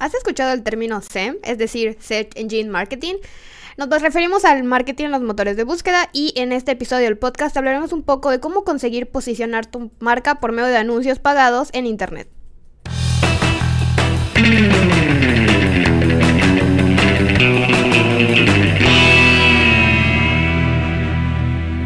[0.00, 3.16] ¿Has escuchado el término SEM, es decir, Search Engine Marketing?
[3.76, 7.54] Nos referimos al marketing en los motores de búsqueda y en este episodio del podcast
[7.58, 11.84] hablaremos un poco de cómo conseguir posicionar tu marca por medio de anuncios pagados en
[11.84, 12.28] Internet.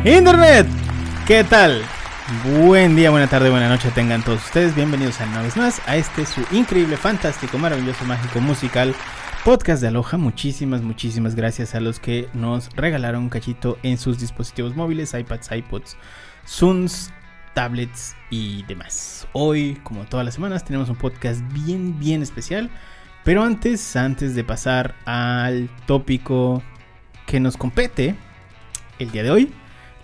[0.04, 0.68] Internet,
[1.26, 1.82] ¿qué tal?
[2.42, 4.74] Buen día, buena tarde, buena noche tengan todos ustedes.
[4.74, 8.94] Bienvenidos una vez más a este su increíble, fantástico, maravilloso, mágico, musical
[9.44, 10.16] podcast de Aloha.
[10.16, 15.52] Muchísimas, muchísimas gracias a los que nos regalaron un cachito en sus dispositivos móviles, iPads,
[15.52, 15.96] iPods,
[16.48, 17.12] Zooms,
[17.54, 19.28] tablets y demás.
[19.32, 22.70] Hoy, como todas las semanas, tenemos un podcast bien, bien especial.
[23.22, 26.62] Pero antes, antes de pasar al tópico
[27.26, 28.16] que nos compete
[28.98, 29.52] el día de hoy,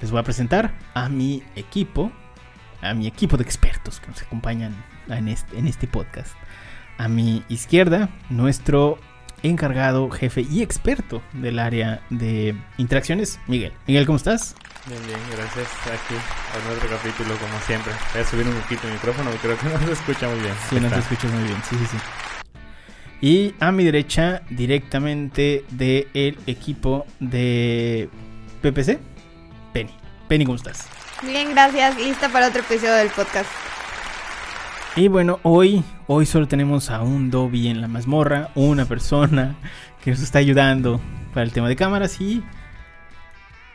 [0.01, 2.11] les voy a presentar a mi equipo,
[2.83, 4.75] a mi equipo de expertos que nos acompañan
[5.09, 6.35] en este, en este podcast.
[6.99, 8.99] A mi izquierda, nuestro
[9.43, 13.73] encargado, jefe y experto del área de interacciones, Miguel.
[13.87, 14.55] Miguel, ¿cómo estás?
[14.87, 15.69] Bien, bien, gracias.
[15.85, 17.93] Aquí a nuestro capítulo, como siempre.
[18.13, 20.55] Voy a subir un poquito el micrófono, creo que no se escucha muy bien.
[20.69, 21.97] Sí, no te escuchas muy bien, sí, sí, sí.
[23.23, 28.09] Y a mi derecha, directamente del equipo de
[28.63, 28.99] PPC,
[29.75, 29.95] Penny.
[30.27, 30.89] Penny, ¿cómo estás?
[31.23, 31.99] Bien, gracias.
[31.99, 33.51] Lista para otro episodio del podcast.
[34.97, 39.55] Y bueno, hoy, hoy solo tenemos a un Dobby en la mazmorra, una persona
[40.03, 41.01] que nos está ayudando
[41.35, 42.43] para el tema de cámaras y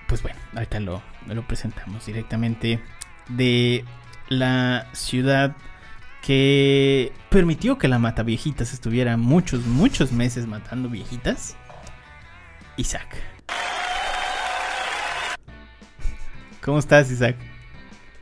[0.07, 2.83] pues bueno, ahorita lo, lo presentamos directamente
[3.29, 3.85] de
[4.27, 5.55] la ciudad
[6.21, 11.55] que permitió que la mata viejitas estuviera muchos, muchos meses matando viejitas.
[12.77, 13.34] Isaac.
[16.65, 17.35] ¿Cómo estás, Isaac?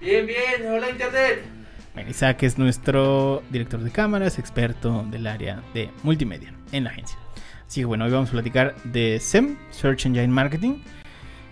[0.01, 1.45] Bien, bien, hola Internet.
[1.93, 7.17] Bueno, Isaac es nuestro director de cámaras, experto del área de multimedia en la agencia.
[7.65, 10.79] Así que bueno, hoy vamos a platicar de SEM, Search Engine Marketing.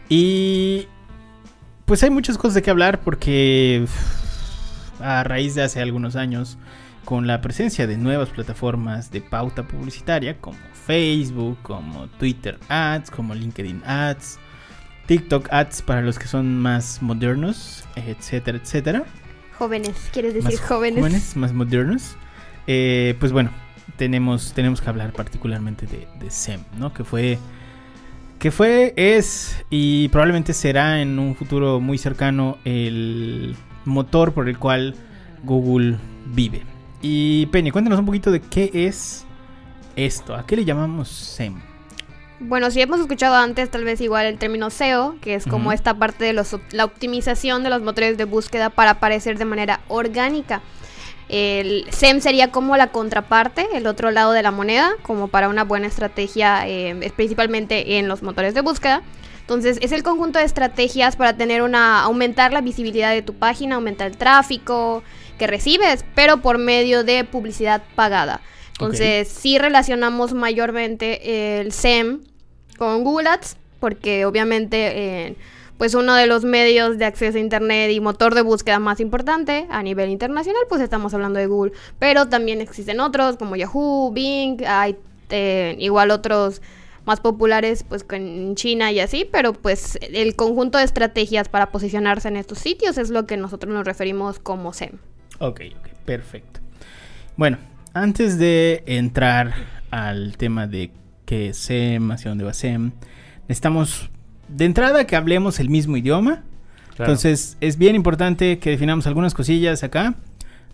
[0.10, 0.90] Y
[1.86, 3.86] pues hay muchas cosas de qué hablar porque
[5.00, 6.58] a raíz de hace algunos años,
[7.06, 13.34] con la presencia de nuevas plataformas de pauta publicitaria como Facebook, como Twitter Ads, como
[13.34, 14.40] LinkedIn Ads,
[15.12, 19.04] TikTok Ads para los que son más modernos, etcétera, etcétera.
[19.58, 21.00] Jóvenes, ¿quieres decir más jóvenes?
[21.00, 21.36] jóvenes?
[21.36, 22.16] Más modernos.
[22.66, 23.50] Eh, pues bueno,
[23.98, 26.94] tenemos, tenemos que hablar particularmente de, de SEM, ¿no?
[26.94, 27.40] Que fue,
[28.40, 34.58] que fue, es y probablemente será en un futuro muy cercano el motor por el
[34.58, 34.96] cual
[35.44, 36.64] Google vive.
[37.02, 39.26] Y Penny, cuéntanos un poquito de qué es
[39.98, 41.71] esto, a qué le llamamos SEM.
[42.44, 45.94] Bueno, si hemos escuchado antes tal vez igual el término SEO, que es como esta
[45.94, 50.64] parte de los, la optimización de los motores de búsqueda para aparecer de manera orgánica.
[51.30, 55.64] El SEM sería como la contraparte, el otro lado de la moneda, como para una
[55.64, 59.04] buena estrategia, eh, principalmente en los motores de búsqueda.
[59.42, 63.76] Entonces, es el conjunto de estrategias para tener una aumentar la visibilidad de tu página,
[63.76, 65.04] aumentar el tráfico
[65.38, 68.42] que recibes, pero por medio de publicidad pagada.
[68.72, 72.22] Entonces, sí relacionamos mayormente el SEM
[72.78, 75.36] con Google Ads, porque obviamente eh,
[75.78, 79.66] pues uno de los medios de acceso a internet y motor de búsqueda más importante
[79.72, 81.74] a nivel internacional, pues estamos hablando de Google.
[81.98, 84.96] Pero también existen otros como Yahoo, Bing, hay
[85.30, 86.62] eh, igual otros
[87.06, 92.28] más populares pues en China y así, pero pues el conjunto de estrategias para posicionarse
[92.28, 95.00] en estos sitios es lo que nosotros nos referimos como SEM.
[95.40, 96.60] Ok, ok, perfecto.
[97.38, 97.58] Bueno,
[97.94, 99.54] antes de entrar
[99.90, 100.92] al tema de
[101.32, 102.92] qué es SEM, hacia dónde va SEM,
[103.48, 104.10] necesitamos
[104.50, 106.44] de entrada que hablemos el mismo idioma.
[106.98, 107.14] Claro.
[107.14, 110.16] Entonces es bien importante que definamos algunas cosillas acá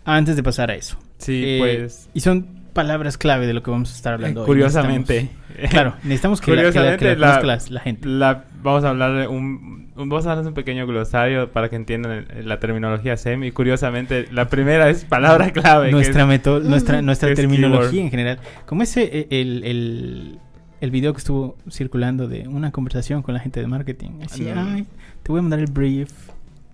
[0.03, 0.97] antes de pasar a eso.
[1.19, 2.09] sí, Eh, pues.
[2.15, 4.41] Y son palabras clave de lo que vamos a estar hablando.
[4.41, 4.47] hoy.
[4.47, 5.29] Curiosamente.
[5.49, 8.07] Necesitamos- claro, necesitamos que, la, que la- que la Curiosamente, la- la- gente.
[8.07, 11.69] La, vamos a hablar de un, un- Vamos a hablar de un pequeño glosario para
[11.69, 13.43] que entiendan la terminología SEM.
[13.45, 15.87] Y curiosamente, la primera es palabra clave.
[15.87, 18.05] que nuestra, es- meto- nuestra, nuestra es terminología keyword.
[18.05, 18.39] en general.
[18.65, 20.39] Como ese, eh, el, el,
[20.81, 24.21] el video que estuvo circulando de una conversación con la gente de marketing.
[24.25, 24.85] Así, ay,
[25.23, 26.11] te voy a mandar el brief.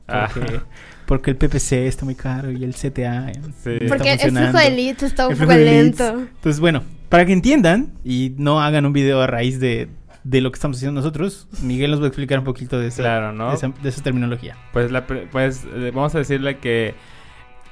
[0.07, 0.29] Ah.
[0.33, 0.59] Porque,
[1.05, 3.31] porque el PPC está muy caro y el CTA.
[3.31, 3.33] eh,
[3.63, 3.69] Sí.
[3.69, 6.07] no está Porque el flujo de leads está un poco lento.
[6.19, 9.87] Entonces, bueno, para que entiendan y no hagan un video a raíz de,
[10.25, 13.03] de lo que estamos haciendo nosotros, Miguel nos va a explicar un poquito de esa,
[13.03, 13.49] Claro, ¿no?
[13.49, 14.57] de esa, de esa terminología.
[14.73, 16.95] Pues, la, pues eh, vamos a decirle que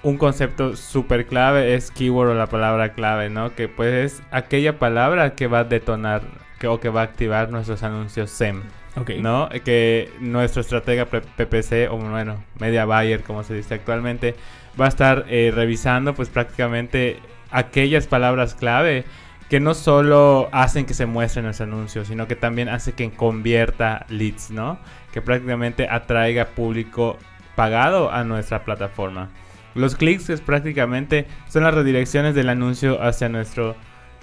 [0.04, 3.56] un concepto súper clave es keyword o la palabra clave, ¿no?
[3.56, 6.24] Que pues es aquella palabra que va a detonar
[6.60, 8.64] que, o que va a activar nuestros anuncios SEM,
[8.96, 9.12] Ok.
[9.20, 9.50] ¿no?
[9.64, 14.36] Que nuestro estratega PPC, o bueno, Media Buyer, como se dice actualmente,
[14.80, 17.20] va a estar eh, revisando pues prácticamente
[17.52, 19.06] aquellas palabras clave
[19.50, 24.06] que no solo hacen que se muestren los anuncios, sino que también hace que convierta
[24.08, 24.80] leads, ¿no?
[25.12, 27.18] Que prácticamente atraiga público
[27.56, 29.30] pagado a nuestra plataforma.
[29.76, 33.76] Los clics es prácticamente son las redirecciones del anuncio hacia nuestro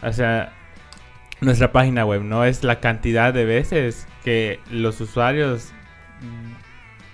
[0.02, 0.52] hacia
[1.40, 5.72] nuestra página web, no es la cantidad de veces que los usuarios
[6.20, 6.52] mm,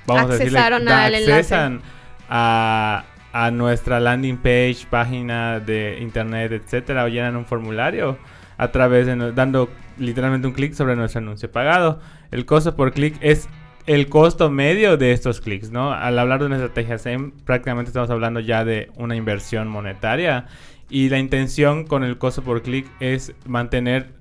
[0.06, 0.94] vamos a decirle, da-
[1.34, 1.82] accesan
[2.28, 8.18] a, a nuestra landing page, página de internet, etcétera, o llenan un formulario
[8.56, 12.00] a través de dando literalmente un clic sobre nuestro anuncio pagado.
[12.30, 13.48] El costo por clic es
[13.86, 15.92] el costo medio de estos clics, ¿no?
[15.92, 20.46] Al hablar de una estrategia SEM, prácticamente estamos hablando ya de una inversión monetaria
[20.88, 24.14] y la intención con el costo por clic es mantener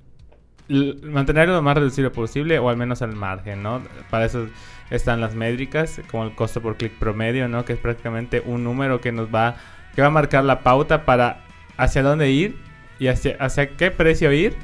[0.66, 3.82] mantenerlo lo más reducido posible o al menos al margen, ¿no?
[4.10, 4.48] Para eso
[4.90, 7.64] están las métricas, como el costo por clic promedio, ¿no?
[7.64, 9.56] Que es prácticamente un número que nos va
[9.94, 11.44] que va a marcar la pauta para
[11.76, 12.56] hacia dónde ir
[12.98, 14.56] y hacia, hacia qué precio ir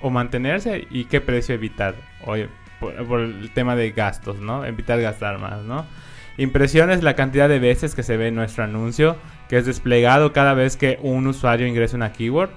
[0.00, 1.94] o mantenerse y qué precio evitar.
[2.24, 2.48] Oye,
[2.80, 4.64] por, el tema de gastos, ¿no?
[4.64, 5.86] Evitar gastar más, ¿no?
[6.36, 9.16] Impresión es la cantidad de veces que se ve nuestro anuncio,
[9.48, 12.50] que es desplegado cada vez que un usuario ingresa una keyword.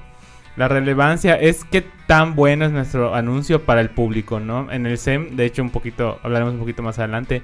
[0.56, 4.72] La relevancia es qué tan bueno es nuestro anuncio para el público, ¿no?
[4.72, 7.42] En el SEM, de hecho, un poquito, hablaremos un poquito más adelante.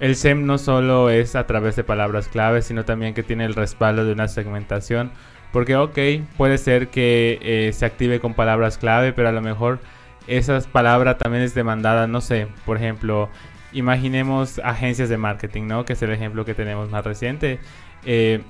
[0.00, 3.54] El SEM no solo es a través de palabras claves, sino también que tiene el
[3.54, 5.10] respaldo de una segmentación.
[5.52, 5.98] Porque, ok,
[6.36, 9.78] puede ser que eh, se active con palabras clave, pero a lo mejor
[10.28, 13.28] esa palabra también es demandada, no sé, por ejemplo,
[13.72, 15.84] imaginemos agencias de marketing, ¿no?
[15.84, 17.60] Que es el ejemplo que tenemos más reciente.
[18.04, 18.42] Eh,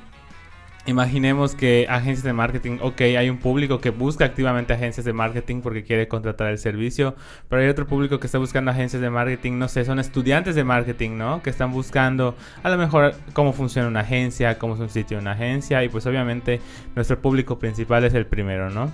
[0.87, 5.61] imaginemos que agencias de marketing, ok, hay un público que busca activamente agencias de marketing
[5.61, 7.15] porque quiere contratar el servicio,
[7.49, 10.65] pero hay otro público que está buscando agencias de marketing, no sé, son estudiantes de
[10.65, 11.43] marketing, ¿no?
[11.43, 15.23] Que están buscando a lo mejor cómo funciona una agencia, cómo es un sitio de
[15.23, 16.61] una agencia y pues obviamente
[16.97, 18.91] nuestro público principal es el primero, ¿no?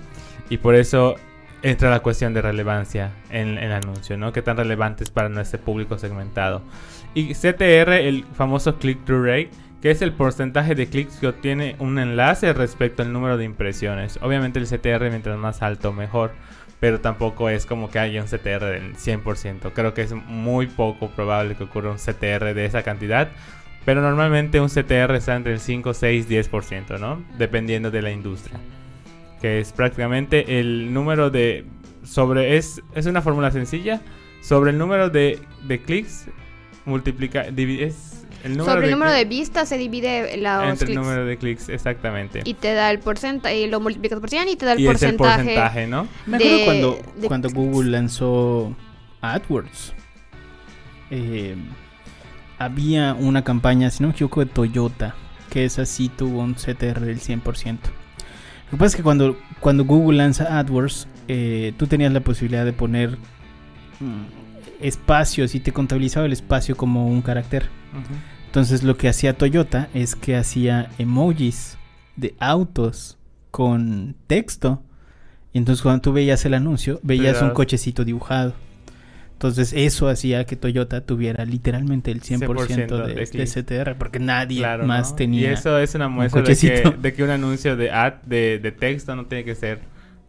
[0.49, 1.15] Y por eso
[1.65, 4.31] entra la cuestión de relevancia en, el anuncio, ¿no?
[4.31, 6.61] ¿Qué tan relevante es para nuestro público segmentado?
[7.15, 9.49] Y CTR, el famoso click-through rate,
[9.81, 14.19] que es el porcentaje de clics que obtiene un enlace respecto al número de impresiones.
[14.21, 16.33] Obviamente el CTR mientras más alto mejor,
[16.79, 19.71] pero tampoco es como que haya un CTR del 100%.
[19.73, 23.29] Creo que es muy poco probable que ocurra un CTR de esa cantidad.
[23.85, 27.23] Pero normalmente un CTR está entre el 5, 6, 10%, ¿no?
[27.39, 28.59] Dependiendo de la industria.
[29.41, 31.65] Que es prácticamente el número de...
[32.03, 32.57] Sobre...
[32.57, 34.01] Es, es una fórmula sencilla.
[34.41, 36.25] Sobre el número de, de clics
[36.85, 37.47] multiplica...
[37.49, 41.25] divi- Es el número Sobre el número de vistas se divide los entre el número
[41.25, 42.41] de clics, exactamente.
[42.45, 44.87] Y te da el porcentaje, y lo multiplicas por 100 y te da el Y
[44.87, 45.43] es el porcentaje.
[45.55, 46.07] porcentaje, ¿no?
[46.27, 47.49] Me acuerdo de- cuando, de cuando.
[47.49, 48.75] Google lanzó
[49.21, 49.93] AdWords.
[51.09, 51.55] eh,
[52.57, 55.15] había una campaña, si no me equivoco, de Toyota.
[55.49, 57.77] Que esa sí tuvo un CTR del 100%.
[58.65, 62.65] Lo que pasa es que cuando, cuando Google lanza AdWords, eh, tú tenías la posibilidad
[62.65, 63.17] de poner
[63.99, 64.25] mm,
[64.81, 67.69] espacios y te contabilizaba el espacio como un carácter.
[68.47, 71.77] Entonces lo que hacía Toyota es que hacía emojis
[72.15, 73.17] de autos
[73.51, 74.81] con texto.
[75.53, 78.53] Y entonces cuando tú veías el anuncio, veías un cochecito dibujado.
[79.35, 83.45] Entonces eso hacía que Toyota tuviera literalmente el 100%, 100% de, de.
[83.85, 85.15] CTR, porque nadie Claro, más ¿no?
[85.17, 85.41] tenía.
[85.49, 88.71] Y eso es una muestra de que, de que un anuncio de ad de, de
[88.71, 89.79] texto no tiene que ser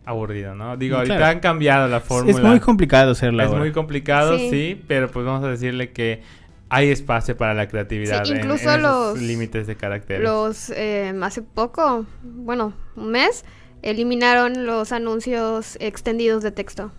[0.05, 0.77] aburrido, ¿no?
[0.77, 1.33] Digo, Mm, ahorita claro.
[1.33, 2.37] han cambiado la fórmula.
[2.37, 3.61] es muy complicado hacerla Es ahora.
[3.61, 4.51] muy complicado, Sí.
[4.51, 4.83] sí.
[4.89, 6.23] pero pues vamos a decirle que
[6.69, 10.25] hay espacio para la creatividad Sí, en- incluso en, esos los- límites de caracteres.
[10.25, 13.45] Los, eh, hace poco, bueno, un mes,
[13.83, 16.91] eliminaron los anuncios extendidos de texto.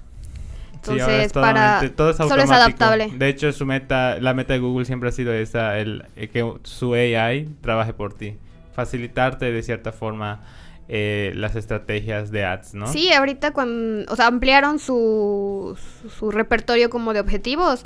[0.83, 1.81] Entonces, para...
[1.95, 3.11] todo es solo es adaptable.
[3.13, 6.53] De hecho, su meta, la meta de Google siempre ha sido esa, el, eh, que
[6.63, 8.37] su AI trabaje por ti.
[8.73, 10.41] Facilitarte de cierta forma
[10.87, 12.87] eh, las estrategias de ads, ¿no?
[12.87, 17.83] Sí, ahorita cuando, o sea, ampliaron su, su, su repertorio como de objetivos,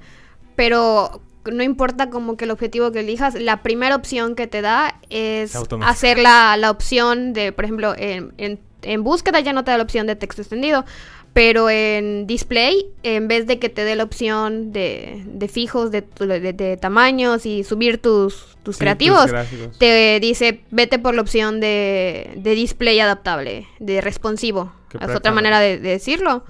[0.55, 1.21] pero
[1.51, 5.55] no importa como que el objetivo que elijas, la primera opción que te da es
[5.81, 9.77] hacer la, la opción de, por ejemplo, en, en, en búsqueda ya no te da
[9.77, 10.86] la opción de texto extendido,
[11.34, 16.02] pero en display, en vez de que te dé la opción de, de fijos, de,
[16.02, 19.32] tu- de- de tamaños y subir tus, tus Sí, creativos,
[19.78, 24.74] te dice vete por la opción de, de display adaptable, de responsivo.
[25.00, 26.44] Es otra manera de, de decirlo.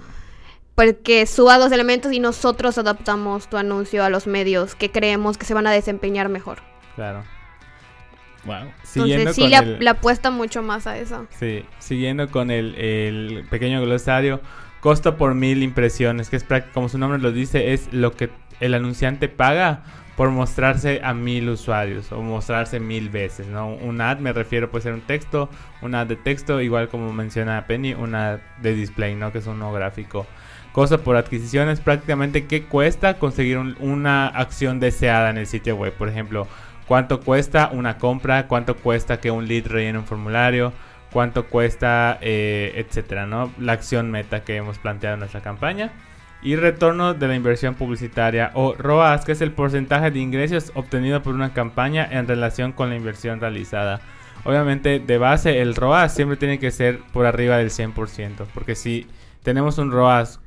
[0.74, 5.44] Porque suba dos elementos y nosotros adaptamos tu anuncio a los medios que creemos que
[5.44, 6.58] se van a desempeñar mejor.
[6.96, 7.22] Claro.
[8.44, 8.72] Wow.
[8.82, 11.26] Siguiendo Entonces sí el- le apuesta mucho más a eso.
[11.38, 14.40] Sí, siguiendo con el, el pequeño glosario,
[14.82, 18.74] costo por mil impresiones, que es como su nombre lo dice, es lo que el
[18.74, 19.84] anunciante paga
[20.16, 23.68] por mostrarse a mil usuarios o mostrarse mil veces, ¿no?
[23.68, 25.48] Un ad me refiero puede ser un texto,
[25.82, 29.30] un ad de texto, igual como menciona Penny, un ad de display, ¿no?
[29.30, 30.26] Que es uno gráfico.
[30.72, 35.92] Cosa por adquisiciones, prácticamente qué cuesta conseguir una acción deseada en el sitio web.
[35.92, 36.48] Por ejemplo,
[36.88, 40.72] cuánto cuesta una compra, cuánto cuesta que un lead rellene un formulario,
[41.12, 43.52] cuánto cuesta, eh, etcétera, ¿no?
[43.58, 45.92] La acción meta que hemos planteado en nuestra campaña.
[46.42, 51.22] Y retorno de la inversión publicitaria o ROAS, que es el porcentaje de ingresos obtenido
[51.22, 54.00] por una campaña en relación con la inversión realizada.
[54.44, 59.06] Obviamente, de base, el ROAS siempre tiene que ser por arriba del 100%, porque si
[59.44, 60.40] tenemos un ROAS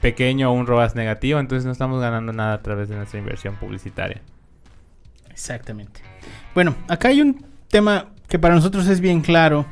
[0.00, 3.56] pequeño o un ROAS negativo, entonces no estamos ganando nada a través de nuestra inversión
[3.56, 4.22] publicitaria.
[5.30, 6.00] Exactamente.
[6.54, 9.64] Bueno, acá hay un tema que para nosotros es bien claro,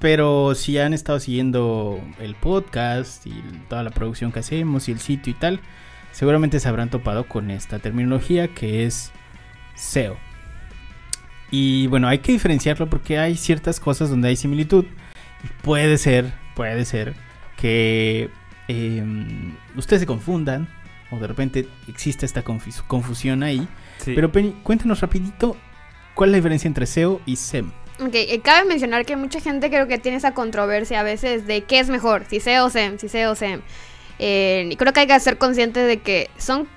[0.00, 4.98] pero si han estado siguiendo el podcast y toda la producción que hacemos y el
[4.98, 5.60] sitio y tal,
[6.10, 9.12] seguramente se habrán topado con esta terminología que es
[9.76, 10.16] SEO.
[11.52, 14.84] Y bueno, hay que diferenciarlo porque hay ciertas cosas donde hay similitud.
[15.62, 17.14] Puede ser, puede ser
[17.56, 18.30] que
[18.66, 20.68] em, ustedes se confundan
[21.12, 23.68] o de repente existe esta confusión ahí.
[24.04, 25.56] Pero Penny, cuéntanos rapidito
[26.14, 27.70] cuál es la diferencia entre SEO y SEM.
[28.00, 31.64] Ok, eh, cabe mencionar que mucha gente creo que tiene esa controversia a veces de
[31.64, 33.60] qué es mejor, si SEO o SEM, si SEO o SEM.
[34.18, 36.68] Eh, y creo que hay que ser conscientes de que son,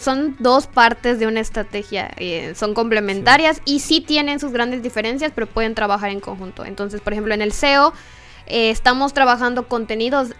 [0.00, 5.32] son dos partes de una estrategia, eh, son complementarias y sí tienen sus grandes diferencias,
[5.34, 6.64] pero pueden trabajar en conjunto.
[6.64, 7.92] Entonces, por ejemplo, en el SEO
[8.46, 10.34] estamos trabajando contenidos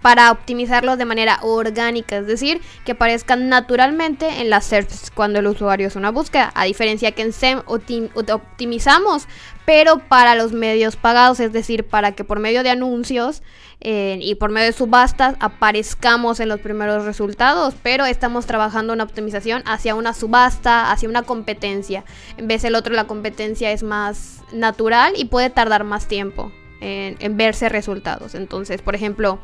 [0.00, 5.46] para optimizarlos de manera orgánica, es decir, que aparezcan naturalmente en las SERPs cuando el
[5.46, 9.28] usuario es una búsqueda, a diferencia que en SEM optimizamos,
[9.64, 13.42] pero para los medios pagados, es decir, para que por medio de anuncios
[13.80, 19.04] eh, y por medio de subastas aparezcamos en los primeros resultados, pero estamos trabajando una
[19.04, 22.04] optimización hacia una subasta, hacia una competencia.
[22.36, 26.52] En vez del otro, la competencia es más natural y puede tardar más tiempo
[26.84, 28.34] en verse resultados.
[28.34, 29.38] Entonces, por ejemplo,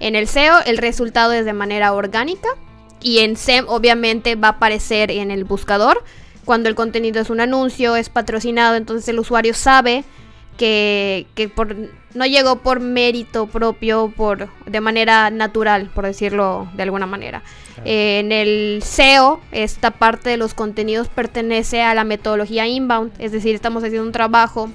[0.00, 2.48] en el SEO el resultado es de manera orgánica
[3.00, 6.02] y en SEM obviamente va a aparecer en el buscador
[6.44, 10.04] cuando el contenido es un anuncio, es patrocinado, entonces el usuario sabe
[10.56, 11.76] que, por,
[12.14, 17.42] no llegó por mérito propio, por de manera natural, por decirlo de alguna manera.
[17.84, 23.54] en el SEO, esta parte de los contenidos pertenece a la metodología inbound, es decir,
[23.54, 24.70] estamos haciendo un trabajo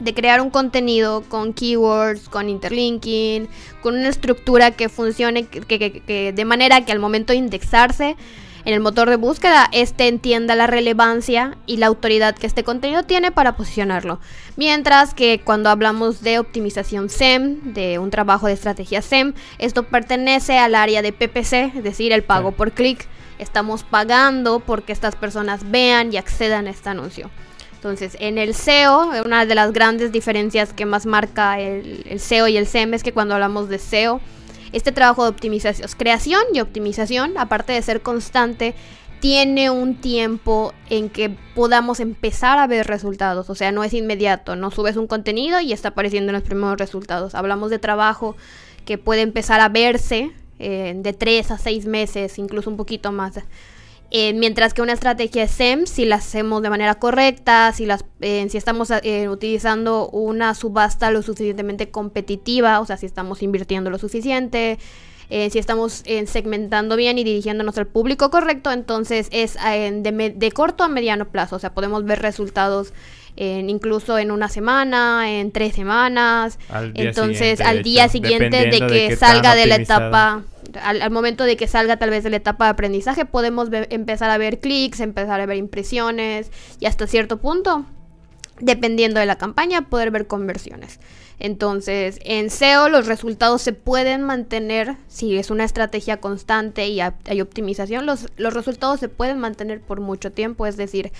[0.00, 3.48] de crear un contenido con keywords, con interlinking,
[3.82, 8.16] con una estructura que funcione que, de manera que al momento de indexarse
[8.64, 13.02] en el motor de búsqueda, este entienda la relevancia y la autoridad que este contenido
[13.02, 14.20] tiene para posicionarlo.
[14.56, 20.58] Mientras que cuando hablamos de optimización SEM, de un trabajo de estrategia SEM, esto pertenece
[20.58, 23.06] al área de PPC, es decir, el pago por clic.
[23.38, 27.30] Estamos pagando porque estas personas vean y accedan a este anuncio.
[27.84, 32.56] Entonces, en el SEO, una de las grandes diferencias que más marca el, SEO y
[32.56, 34.22] el SEM es que cuando hablamos de SEO,
[34.72, 38.74] este trabajo de optimización, creación y optimización, aparte de ser constante,
[39.20, 43.50] tiene un tiempo en que podamos empezar a ver resultados.
[43.50, 46.78] O sea, no es inmediato, no subes un contenido y está apareciendo en los primeros
[46.78, 47.34] resultados.
[47.34, 48.34] Hablamos de trabajo
[48.86, 53.34] que puede empezar a verse eh, de 3 a 6 meses, incluso un poquito más
[54.16, 58.46] eh, mientras que una estrategia SEM, si la hacemos de manera correcta, si, las, eh,
[58.48, 63.98] si estamos eh, utilizando una subasta lo suficientemente competitiva, o sea, si estamos invirtiendo lo
[63.98, 64.78] suficiente,
[65.28, 70.88] si estamos segmentando bien y dirigiéndonos al público correcto, entonces es de, de, corto a
[70.88, 72.92] mediano plazo, o sea, podemos ver resultados
[73.34, 76.60] incluso en una semana, en tres semanas,
[76.94, 80.44] entonces al día siguiente de que salga de la etapa
[80.82, 84.38] al, momento de que salga tal vez de la etapa de aprendizaje, podemos empezar a
[84.38, 87.84] ver clics, empezar a ver impresiones y hasta cierto punto,
[88.60, 91.00] dependiendo de la campaña, poder ver conversiones.
[91.40, 97.40] Entonces, en SEO los resultados se pueden mantener, si es una estrategia constante y hay
[97.40, 101.12] optimización, los, los resultados se pueden mantener por mucho tiempo, es decir,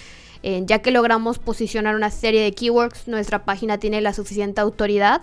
[0.47, 5.23] eh, ya que logramos posicionar una serie de keywords, nuestra página tiene la suficiente autoridad.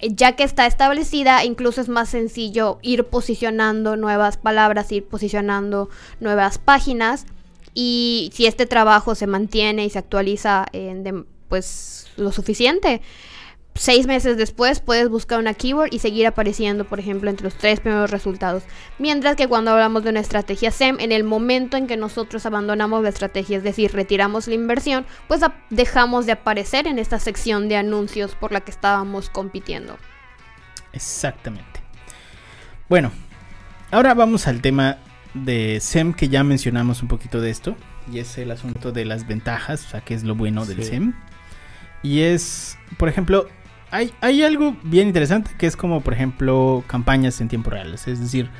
[0.00, 5.88] Ya que está establecida, incluso es más sencillo ir posicionando nuevas palabras, ir posicionando
[6.20, 7.26] nuevas páginas.
[7.74, 13.02] Y si este trabajo se mantiene y se actualiza en pues lo suficiente,
[13.76, 17.80] seis meses después puedes buscar una keyword y seguir apareciendo, por ejemplo, entre los tres
[17.80, 18.62] primeros resultados.
[18.98, 23.02] Mientras que cuando hablamos de una estrategia SEM, en el momento en que nosotros abandonamos
[23.02, 25.40] la estrategia, es decir, retiramos la inversión, pues
[25.70, 29.96] dejamos de aparecer en esta sección de anuncios por la que estábamos compitiendo.
[30.92, 31.80] Exactamente.
[32.88, 33.10] Bueno,
[33.90, 34.98] ahora vamos al tema
[35.34, 37.76] de SEM que ya mencionamos un poquito de esto.
[38.12, 40.90] Y es el asunto de las ventajas, o sea, qué es lo bueno del Sí.
[40.90, 41.14] SEM.
[42.02, 43.48] Y es, por ejemplo,
[43.90, 47.94] hay, hay algo bien interesante que es como, por ejemplo, campañas en tiempo real.
[47.94, 48.50] Es decir,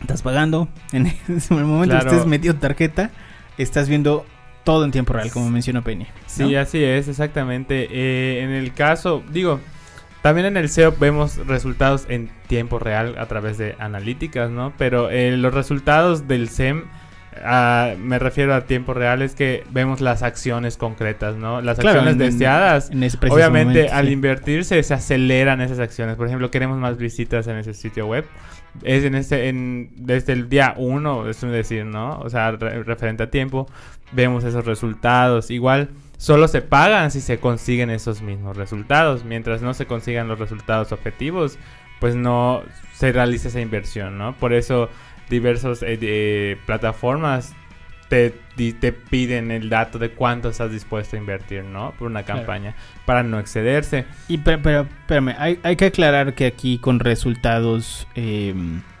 [0.00, 2.10] estás pagando, en ese momento que Claro.
[2.10, 3.10] estés metido tarjeta,
[3.58, 4.26] estás viendo
[4.64, 6.04] todo en tiempo real, como mencionó Penny.
[6.04, 6.10] ¿no?
[6.26, 7.88] Sí, así es, exactamente.
[7.90, 9.60] Eh, en el caso, digo,
[10.22, 14.72] también en el SEO vemos resultados en tiempo real a través de analíticas, ¿no?
[14.76, 16.84] Pero eh, los resultados del SEM,
[17.98, 21.60] me refiero a tiempo real, es que vemos las acciones concretas, ¿no?
[21.60, 22.90] Las Claro, acciones en- deseadas.
[22.90, 24.12] en Obviamente, momento, al sí.
[24.12, 26.16] invertirse se aceleran esas acciones.
[26.16, 28.24] Por ejemplo, queremos más visitas en ese sitio web.
[28.82, 32.18] Es en este, en, desde el día uno, es decir, ¿no?
[32.20, 33.66] O sea, re- referente a tiempo,
[34.12, 35.50] vemos esos resultados.
[35.50, 35.88] Igual,
[36.18, 39.24] solo se pagan si se consiguen esos mismos resultados.
[39.24, 41.58] Mientras no se consigan los resultados objetivos,
[42.00, 42.62] pues no
[42.92, 44.34] se realiza esa inversión, ¿no?
[44.34, 44.90] Por eso
[45.28, 45.82] diversas
[46.64, 47.54] plataformas
[48.08, 51.92] te, di- te piden el dato de cuánto estás dispuesto a invertir, ¿no?
[51.98, 52.40] Por una Claro.
[52.40, 54.04] campaña, para no excederse.
[54.28, 58.06] Y pero, pero espérame, hay, hay que aclarar que aquí con resultados...
[58.14, 58.54] eh,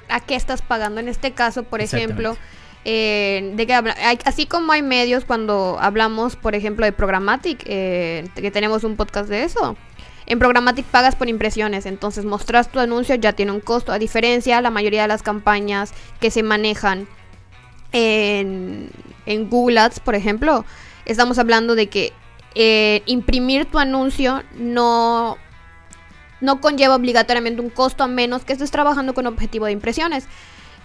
[0.08, 1.00] ¿A qué estás pagando?
[1.00, 2.36] En este caso, por ejemplo,
[2.84, 7.62] eh, de que habla- hay- así como hay medios cuando hablamos, por ejemplo, de Programmatic,
[7.66, 9.76] eh, que tenemos un podcast de eso.
[10.26, 13.92] En Programmatic pagas por impresiones, entonces mostras tu anuncio ya tiene un costo.
[13.92, 17.06] A diferencia, la mayoría de las campañas que se manejan
[17.92, 18.90] en,
[19.24, 20.64] en Google Ads, por ejemplo,
[21.04, 22.12] estamos hablando de que
[22.56, 25.36] eh, imprimir tu anuncio no,
[26.40, 30.26] no conlleva obligatoriamente un costo a menos que estés trabajando con objetivo de impresiones.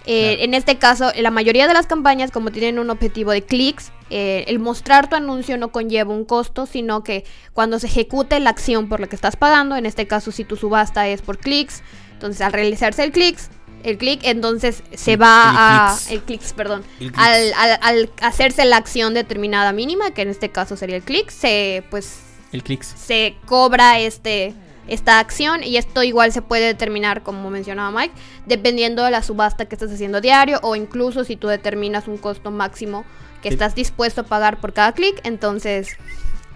[0.06, 0.42] Eh, Claro.
[0.44, 4.44] En este caso, la mayoría de las campañas, como tienen un objetivo de clics, eh,
[4.48, 8.88] el mostrar tu anuncio no conlleva un costo, sino que cuando se ejecute la acción
[8.88, 11.82] por la que estás pagando, en este caso si tu subasta es por clics,
[12.12, 13.48] entonces al realizarse el clics,
[13.84, 18.10] el clic, entonces se El- va el a el clics, perdón, El al, al- al
[18.20, 22.18] hacerse la acción determinada mínima, que en este caso sería el clic, se pues
[22.52, 22.86] el clics.
[22.96, 24.54] se cobra este
[24.88, 28.14] esta acción y esto igual se puede determinar como mencionaba Mike
[28.46, 32.50] dependiendo de la subasta que estás haciendo diario o incluso si tú determinas un costo
[32.50, 33.04] máximo
[33.42, 33.54] que Sí.
[33.54, 35.96] estás dispuesto a pagar por cada clic entonces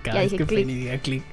[0.02, 1.22] Cada Ya vez dije que clic.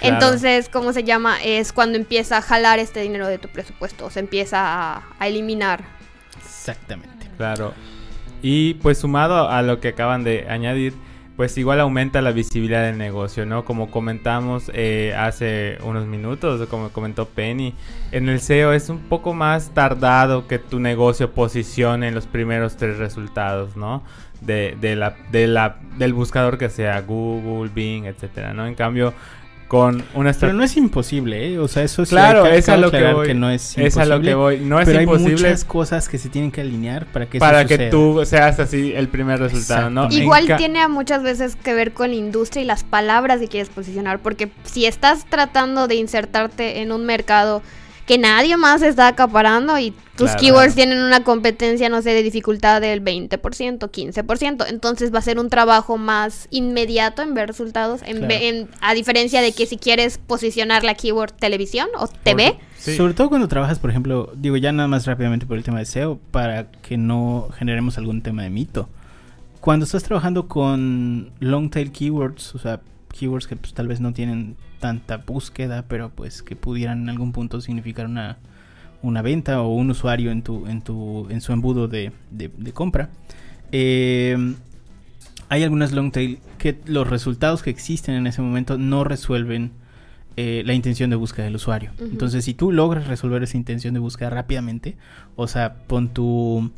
[0.00, 0.16] Claro.
[0.16, 4.10] entonces cómo se llama es cuando empieza a jalar este dinero de tu presupuesto o
[4.10, 4.58] se empieza
[4.96, 5.84] a, a eliminar
[6.36, 7.28] Exactamente.
[7.36, 7.74] Claro.
[8.40, 10.94] Y pues sumado a lo que acaban de añadir,
[11.36, 13.64] pues igual aumenta la visibilidad del negocio, ¿no?
[13.64, 17.74] Como comentamos eh, hace unos minutos, como comentó Penny,
[18.10, 22.98] en el SEO es un poco más tardado que tu negocio posicione los primeros tres
[22.98, 24.02] resultados, ¿no?
[24.40, 28.66] De, de la, de la, del buscador que sea Google, Bing, etcétera, ¿no?
[28.66, 29.14] En cambio,
[29.72, 31.58] con una Pero no es imposible, ¿eh?
[31.58, 34.04] O sea, eso sí Claro, hay que- es a lo que no es Es a
[34.04, 34.60] lo imposible, que voy.
[34.60, 37.46] No es pero imposible hay muchas cosas que se tienen que alinear para que eso
[37.46, 42.10] para que tú seas así el primer resultado, Igual tiene muchas veces que ver con
[42.10, 46.92] la industria y las palabras que quieres posicionar, porque si estás tratando de insertarte en
[46.92, 47.62] un mercado
[48.06, 50.40] que nadie más está acaparando y tus Claro.
[50.40, 55.38] keywords tienen una competencia, no sé, de dificultad del 20%, 15%, entonces va a ser
[55.38, 58.28] un trabajo más inmediato en ver resultados, en Claro.
[58.28, 62.96] ve- en- a diferencia de que si quieres posicionar la keyword televisión o TV, Sí.
[62.96, 65.84] Sobre todo cuando trabajas, por ejemplo, digo ya nada más rápidamente por el tema de
[65.86, 68.88] SEO, para que no generemos algún tema de mito.
[69.60, 72.80] Cuando estás trabajando con long tail keywords, o sea,
[73.16, 77.32] keywords que pues, tal vez no tienen tanta búsqueda, pero pues que pudieran en algún
[77.32, 78.36] punto significar una,
[79.00, 82.72] una venta o un usuario en tu, en tu, en su embudo de, de- de
[82.72, 83.08] compra.
[83.72, 84.36] eh,
[85.48, 89.70] hay algunas long tail que los resultados que existen en ese momento no resuelven
[90.38, 91.90] eh, la intención de búsqueda del usuario.
[92.00, 94.96] Entonces, si tú logras resolver esa intención de búsqueda rápidamente,
[95.36, 96.70] o sea, pon tu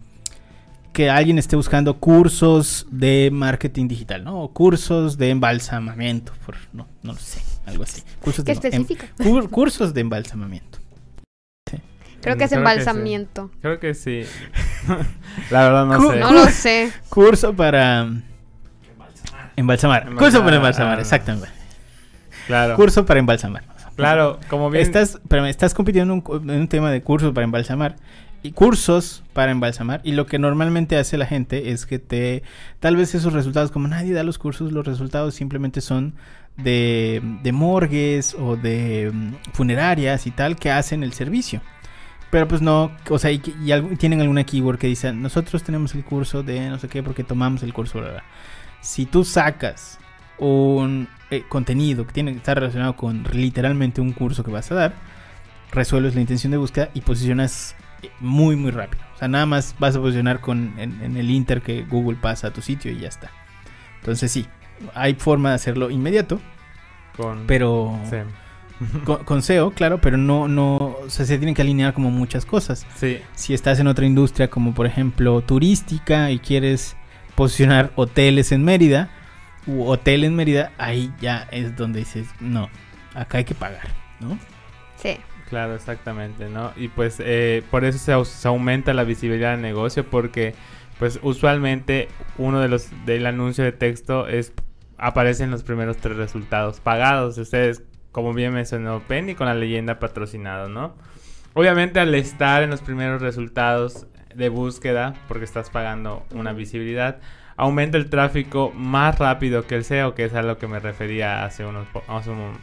[0.94, 4.40] que alguien esté buscando cursos de marketing digital, ¿no?
[4.40, 8.02] O cursos de embalsamamiento, por no, no lo sé, algo así.
[8.22, 9.04] Cursos ¿qué de em- específico?
[9.18, 10.78] cur- cursos de embalsamamiento.
[11.66, 12.54] Creo que es Creo que sí.
[12.54, 13.50] embalsamiento.
[13.60, 14.22] Creo que sí.
[15.50, 16.20] la verdad no Cu- sé.
[16.20, 16.92] No lo sé.
[17.10, 18.08] Curso para
[19.56, 20.04] embalsamar.
[20.14, 21.02] Curso para Embalsamar, embalsamar, ah.
[21.02, 21.48] exactamente.
[22.46, 22.76] Claro.
[22.76, 23.64] Curso para embalsamar.
[23.96, 24.82] Claro, como bien.
[24.84, 27.96] Estás, pero estás compitiendo en un, en un tema de cursos para embalsamar
[28.44, 32.42] y cursos para embalsamar y lo que normalmente hace la gente es que te
[32.78, 36.14] tal vez esos resultados como nadie da los cursos los resultados simplemente son
[36.58, 41.62] de, de morgues o de mm, funerarias y tal que hacen el servicio
[42.30, 46.42] pero pues no o sea y, tienen alguna keyword que dice nosotros tenemos el curso
[46.42, 48.24] de no sé qué porque tomamos el curso bla, bla".
[48.82, 49.98] si tú sacas
[50.36, 54.74] un eh, contenido que tiene que estar relacionado con literalmente un curso que vas a
[54.74, 54.94] dar,
[55.72, 57.74] resuelves la intención de búsqueda y posicionas
[58.20, 59.04] muy, muy rápido.
[59.14, 62.48] O sea, nada más vas a posicionar con, en, en el inter que Google pasa
[62.48, 63.30] a tu sitio y ya está.
[64.00, 64.46] Entonces sí,
[64.94, 66.40] hay forma de hacerlo inmediato,
[67.16, 68.26] Con pero SEM.
[69.04, 72.44] con, con SEO, claro, pero no, no, o sea, se tienen que alinear como muchas
[72.44, 72.86] cosas.
[72.96, 76.96] Sí, Si estás en otra industria como por ejemplo turística y quieres
[77.34, 79.10] posicionar hoteles en Mérida
[79.66, 82.68] u hotel en Mérida, ahí ya es donde dices, no,
[83.14, 83.88] acá hay que pagar,
[84.20, 84.38] ¿no?
[85.02, 85.16] Sí.
[85.48, 86.72] Claro, exactamente, ¿no?
[86.76, 90.54] Y pues eh, por eso se, aumenta la visibilidad del negocio porque
[90.98, 94.52] pues usualmente uno de los del anuncio de texto es
[94.96, 97.36] aparecen los primeros tres resultados pagados.
[97.38, 100.94] Ustedes, como bien mencionó Penny, con la leyenda patrocinado, ¿no?
[101.54, 107.20] Obviamente al estar en los primeros resultados de búsqueda, porque estás pagando una visibilidad,
[107.56, 111.44] aumenta el tráfico más rápido que el SEO, que es a lo que me refería
[111.44, 111.86] hace unos,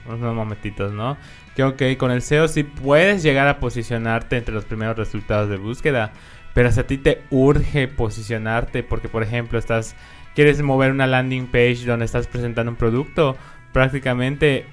[0.05, 1.17] unos momentitos, ¿no?
[1.55, 5.57] Que ok, con el SEO sí puedes llegar a posicionarte entre los primeros resultados de
[5.57, 6.11] búsqueda,
[6.53, 9.95] pero si a ti te urge posicionarte, porque por ejemplo estás,
[10.35, 13.37] quieres mover una landing page donde estás presentando un producto,
[13.71, 14.65] prácticamente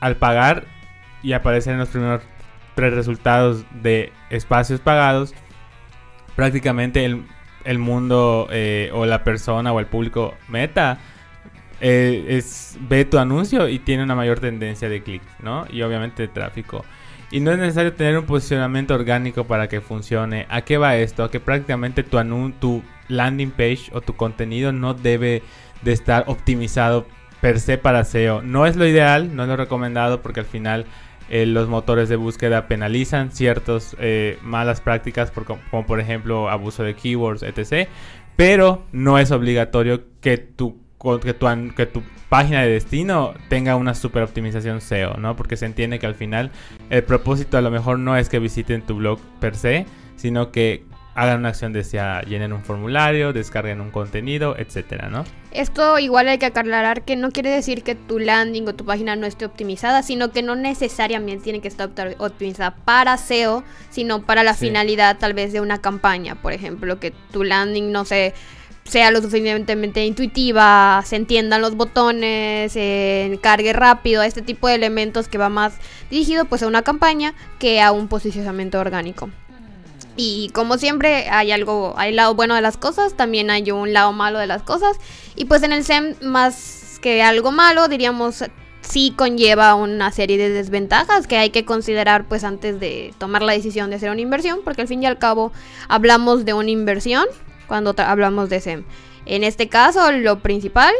[0.00, 0.64] al pagar
[1.22, 2.22] y aparecer en los primeros
[2.76, 5.34] tres resultados de espacios pagados,
[6.36, 7.24] prácticamente el,
[7.66, 10.98] el mundo eh, o la persona o el público meta
[11.80, 15.66] eh, es, ve tu anuncio y tiene una mayor tendencia de clic, ¿no?
[15.70, 16.84] Y obviamente de tráfico.
[17.30, 20.46] Y no es necesario tener un posicionamiento orgánico para que funcione.
[20.48, 21.24] ¿A qué va esto?
[21.24, 25.42] A que prácticamente tu, anu- tu landing page o tu contenido no debe
[25.82, 27.06] de estar optimizado
[27.40, 28.42] per se para SEO.
[28.42, 30.86] No es lo ideal, no es lo recomendado porque al final
[31.28, 33.96] eh, los motores de búsqueda penalizan ciertas
[34.42, 35.32] malas prácticas
[35.70, 37.88] como por ejemplo abuso de keywords, etc.
[38.36, 40.78] Pero no es obligatorio que tu,
[41.22, 45.36] que tu, que tu página de destino tenga una super optimización SEO, ¿no?
[45.36, 46.50] Porque se entiende que al final
[46.90, 49.86] el propósito a lo mejor no es que visiten tu blog per se,
[50.16, 50.84] sino que
[51.14, 55.24] hagan una acción de sea llenen un formulario, descarguen un contenido, etcétera, ¿no?
[55.56, 59.16] Esto igual hay que aclarar que no quiere decir que tu landing o tu página
[59.16, 64.42] no esté optimizada, sino que no necesariamente tiene que estar optimizada para SEO, sino para
[64.42, 64.66] la Sí.
[64.66, 66.34] finalidad tal vez de una campaña.
[66.34, 68.34] Por ejemplo, que tu landing no sé,
[68.84, 75.26] sea lo suficientemente intuitiva, se entiendan los botones, eh, cargue rápido, este tipo de elementos
[75.26, 75.74] que va más
[76.10, 79.30] dirigido pues a una campaña que a un posicionamiento orgánico.
[80.16, 84.12] Y como siempre hay algo, hay lado bueno de las cosas, también hay un lado
[84.12, 84.96] malo de las cosas.
[85.34, 88.42] Y pues en el SEM más que algo malo, diríamos,
[88.80, 93.52] sí conlleva una serie de desventajas que hay que considerar pues antes de tomar la
[93.52, 95.52] decisión de hacer una inversión, porque al fin y al cabo
[95.88, 97.26] hablamos de una inversión
[97.66, 98.84] cuando hablamos de SEM.
[99.26, 100.94] En este caso, lo principal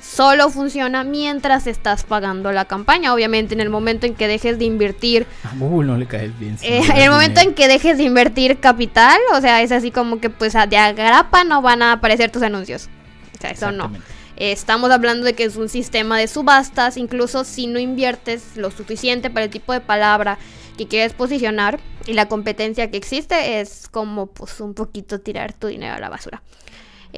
[0.00, 3.14] solo funciona mientras estás pagando la campaña.
[3.14, 6.56] Obviamente, en el momento en que dejes de invertir A Google no le caes bien.
[6.62, 10.20] eh, en el momento en que dejes de invertir capital, o sea, es así como
[10.20, 12.88] que pues de agrapa no van a aparecer tus anuncios.
[13.36, 13.92] O sea, eso no.
[14.36, 18.70] Eh, estamos hablando de que es un sistema de subastas, incluso si no inviertes lo
[18.70, 20.38] suficiente para el tipo de palabra
[20.76, 25.68] que quieres posicionar y la competencia que existe es como pues un poquito tirar tu
[25.68, 26.42] dinero a la basura.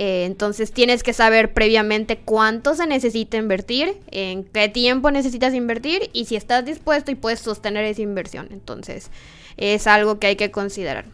[0.00, 6.08] Eh, entonces tienes que saber previamente cuánto se necesita invertir, en qué tiempo necesitas invertir
[6.12, 8.46] y si estás dispuesto y puedes sostener esa inversión.
[8.52, 9.10] Entonces
[9.56, 11.06] es algo que hay que considerar.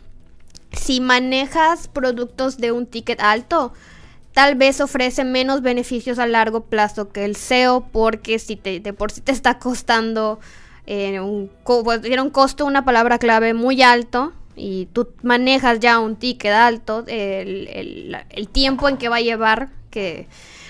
[0.72, 3.72] Si manejas productos de un ticket alto,
[4.34, 8.92] tal vez ofrece menos beneficios a largo plazo que el SEO porque si te, de
[8.92, 10.40] por sí te está costando
[10.86, 16.16] eh, un, pues, un costo una palabra clave muy alto y tú manejas ya un
[16.16, 20.26] ticket alto, el, el- el tiempo en que va a llevar que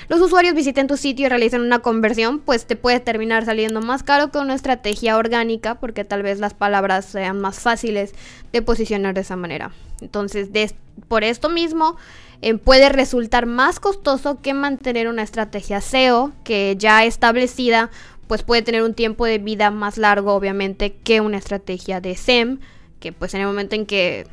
[0.09, 4.03] los usuarios visiten tu sitio y realicen una conversión, pues te puede terminar saliendo más
[4.03, 8.13] caro que una estrategia orgánica, porque tal vez las palabras sean más fáciles
[8.53, 9.73] de posicionar de esa manera.
[10.03, 10.75] Entonces, de-
[11.09, 11.97] por esto mismo,
[12.43, 17.91] eh, puede resultar más costoso que mantener una estrategia SEO que ya establecida,
[18.27, 22.59] pues puede tener un tiempo de vida más largo, obviamente, que una estrategia de SEM,
[23.05, 24.27] que pues en el momento en que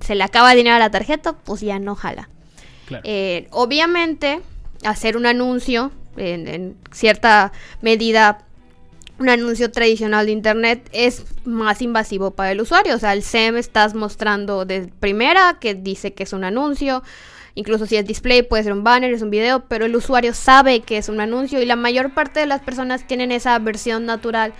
[0.00, 2.30] se le acaba el dinero a la tarjeta, pues ya no jala.
[2.86, 3.02] Claro.
[3.04, 4.40] Eh, obviamente,
[4.84, 7.52] hacer un anuncio, en, en cierta
[7.82, 8.38] medida,
[9.18, 12.94] un anuncio tradicional de internet es más invasivo para el usuario.
[12.94, 17.02] O sea, el SEM estás mostrando de primera que dice que es un anuncio.
[17.54, 20.80] Incluso si es display, puede ser un banner, es un video, pero el usuario sabe
[20.80, 24.54] que es un anuncio y la mayor parte de las personas tienen esa versión natural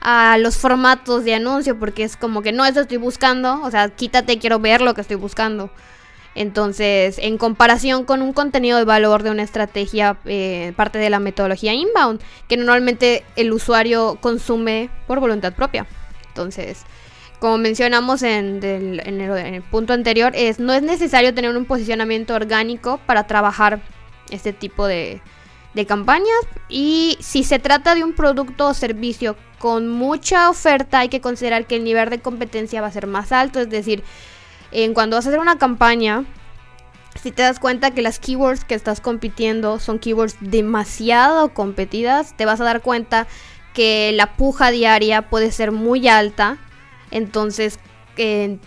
[0.00, 3.88] a los formatos de anuncio porque es como que no, eso estoy buscando, o sea,
[3.90, 5.70] quítate, quiero ver lo que estoy buscando.
[6.34, 11.18] Entonces, en comparación con un contenido de valor de una estrategia, eh, parte de la
[11.18, 15.86] metodología inbound, que normalmente el usuario consume por voluntad propia.
[16.28, 16.84] Entonces,
[17.40, 21.64] como mencionamos en, del- el, en el punto anterior, es no es necesario tener un
[21.64, 23.80] posicionamiento orgánico para trabajar
[24.30, 25.20] este tipo de,
[25.74, 26.40] de campañas.
[26.68, 31.66] Y si se trata de un producto o servicio con mucha oferta, hay que considerar
[31.66, 33.60] que el nivel de competencia va a ser más alto.
[33.60, 34.02] Es decir,
[34.72, 36.24] en cuando vas a hacer una campaña,
[37.20, 42.46] si te das cuenta que las keywords que estás compitiendo son keywords demasiado competidas, te
[42.46, 43.26] vas a dar cuenta
[43.74, 46.58] que la puja diaria puede ser muy alta.
[47.10, 47.78] Entonces,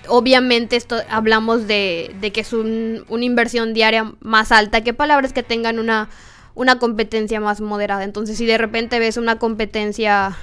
[0.08, 5.32] obviamente esto hablamos de, de que es un- una inversión diaria más alta que palabras
[5.34, 6.10] que tengan una,
[6.56, 8.04] una competencia más moderada.
[8.04, 10.38] Entonces, si de repente ves una competencia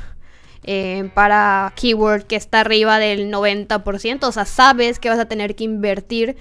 [0.65, 5.55] eh, para keyword que está arriba del 90%, o sea, sabes que vas a tener
[5.55, 6.37] que invertir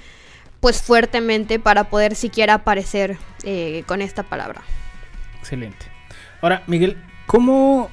[0.60, 4.62] pues fuertemente para poder siquiera aparecer eh, con esta palabra.
[5.39, 5.86] Excelente.
[6.41, 7.89] Ahora, Miguel, ¿cómo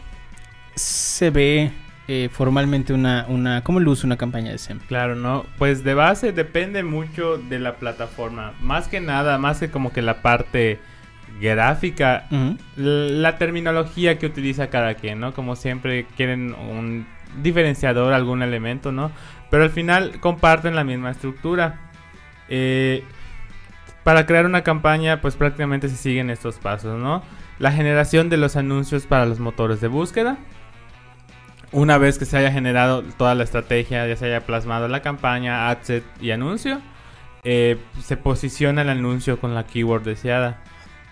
[0.75, 1.71] se ve
[2.09, 3.63] eh, formalmente una, una...
[3.63, 4.81] ¿Cómo luce una campaña de SEM?
[4.89, 5.47] Claro, ¿no?
[5.59, 8.55] Pues de base depende mucho de la plataforma.
[8.61, 10.81] Más que nada, más que como que la parte
[11.41, 12.29] gráfica,
[12.77, 15.35] la terminología que utiliza cada quien, ¿no?
[15.35, 17.07] Como siempre quieren un
[17.43, 19.11] diferenciador, algún elemento, ¿no?
[19.51, 21.81] Pero al final comparten la misma estructura.
[22.49, 23.05] Eh,
[24.05, 27.23] para crear una campaña, pues prácticamente se siguen estos pasos, ¿no?
[27.59, 30.39] La generación de los anuncios para los motores de búsqueda.
[31.73, 35.69] Una vez que se haya generado toda la estrategia, ya se haya plasmado la campaña,
[35.69, 36.81] ad set y anuncio,
[37.43, 40.63] eh, se posiciona el anuncio con la keyword deseada.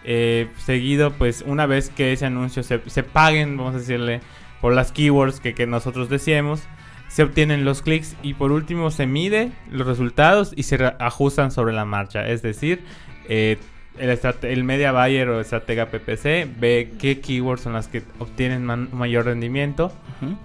[0.05, 4.21] Eh, seguido, pues una vez que ese anuncio se, se paguen, vamos a decirle,
[4.61, 6.63] por las keywords que, que nosotros deseemos,
[7.09, 11.73] se obtienen los clics y por último se mide los resultados y se ajustan sobre
[11.73, 12.29] la marcha.
[12.29, 12.85] Es decir,
[13.29, 13.57] eh,
[13.99, 19.27] el, el media buyer o estratega PPC ve qué keywords son las que obtienen mayor
[19.27, 19.93] rendimiento.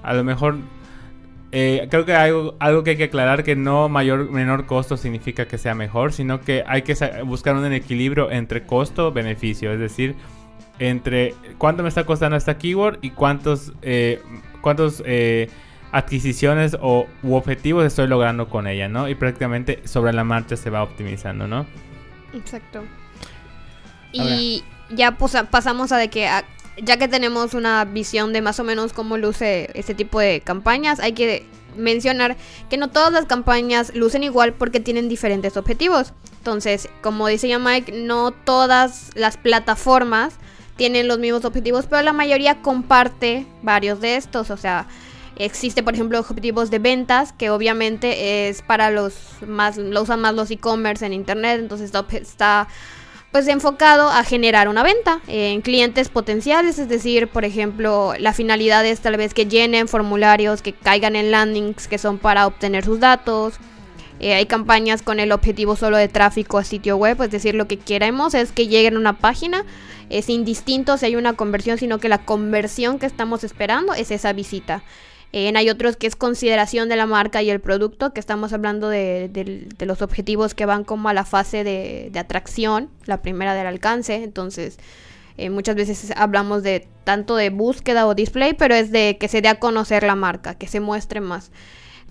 [0.03, 0.57] A lo mejor
[1.51, 5.47] eh, creo que algo, algo que hay que aclarar que no mayor menor costo significa
[5.47, 10.15] que sea mejor, sino que hay que buscar un equilibrio entre costo beneficio, es decir,
[10.77, 14.21] entre cuánto me está costando esta keyword y cuántos eh,
[14.61, 15.49] cuántos eh,
[15.91, 19.09] adquisiciones o u objetivos estoy logrando con ella, ¿no?
[19.09, 21.65] Y prácticamente sobre la marcha se va optimizando, ¿no?
[22.33, 22.83] Exacto.
[24.11, 26.45] Y ya pasamos a de que a-
[26.83, 30.99] ya que tenemos una visión de más o menos cómo luce este tipo de campañas,
[30.99, 31.45] hay que
[31.77, 32.37] mencionar
[32.69, 36.13] que no todas las campañas lucen igual porque tienen diferentes objetivos.
[36.37, 40.35] Entonces, como dice ya Mike, no todas las plataformas
[40.75, 44.49] tienen los mismos objetivos, pero la mayoría comparte varios de estos.
[44.49, 44.87] O sea,
[45.35, 49.15] existe, por ejemplo, objetivos de ventas, que obviamente es para los
[49.45, 52.67] más, lo usan más los e-commerce en internet, entonces está,
[53.31, 58.85] pues enfocado a generar una venta en clientes potenciales, es decir, por ejemplo, la finalidad
[58.85, 62.99] es tal vez que llenen formularios, que caigan en landings que son para obtener sus
[62.99, 63.53] datos.
[64.19, 67.67] Eh, hay campañas con el objetivo solo de tráfico a sitio web, es decir, lo
[67.67, 69.63] que queremos es que lleguen a una página,
[70.09, 74.33] es indistinto si hay una conversión, sino que la conversión que estamos esperando es esa
[74.33, 74.83] visita.
[75.31, 78.89] Eh, hay otros que es consideración de la marca y el producto, que estamos hablando
[78.89, 84.15] de, los objetivos que van como a la fase de, atracción, la primera del alcance.
[84.23, 84.79] Entonces,
[85.37, 89.41] eh, muchas veces hablamos de tanto de búsqueda o display, pero es de que se
[89.41, 91.51] dé a conocer la marca, que se muestre más.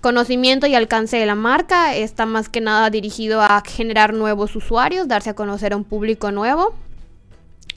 [0.00, 5.08] Conocimiento y alcance de la marca está más que nada dirigido a generar nuevos usuarios,
[5.08, 6.72] darse a conocer a un público nuevo.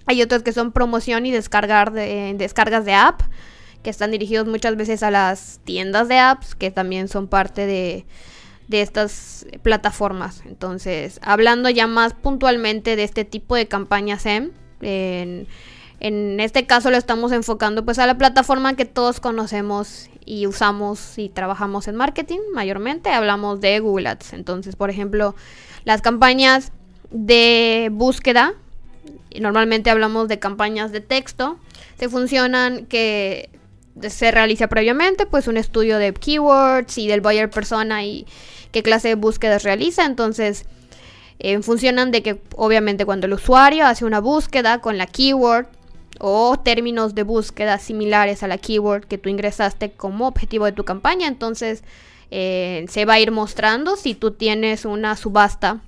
[0.05, 3.21] Hay otros que son promoción y descargar de, descargas de app,
[3.83, 8.05] que están dirigidos muchas veces a las tiendas de apps, que también son parte de,
[8.67, 10.43] de estas plataformas.
[10.45, 15.47] Entonces, hablando ya más puntualmente de este tipo de campañas SEM, en,
[15.99, 21.17] en este caso lo estamos enfocando pues a la plataforma que todos conocemos y usamos
[21.17, 23.09] y trabajamos en marketing mayormente.
[23.09, 24.33] Hablamos de Google Ads.
[24.33, 25.35] Entonces, por ejemplo,
[25.83, 26.71] las campañas
[27.11, 28.53] de búsqueda,
[29.39, 31.57] normalmente hablamos de campañas de texto,
[31.99, 33.49] se funcionan que
[34.09, 38.25] se realiza previamente pues un estudio de keywords y del buyer persona y
[38.71, 40.05] qué clase de búsquedas realiza.
[40.05, 40.65] Entonces,
[41.39, 45.67] eh, funcionan de que obviamente cuando el usuario hace una búsqueda con la keyword
[46.19, 50.83] o términos de búsqueda similares a la keyword que tú ingresaste como objetivo de tu
[50.83, 51.83] campaña, entonces
[52.29, 55.81] eh, se va a ir mostrando si tú tienes una subasta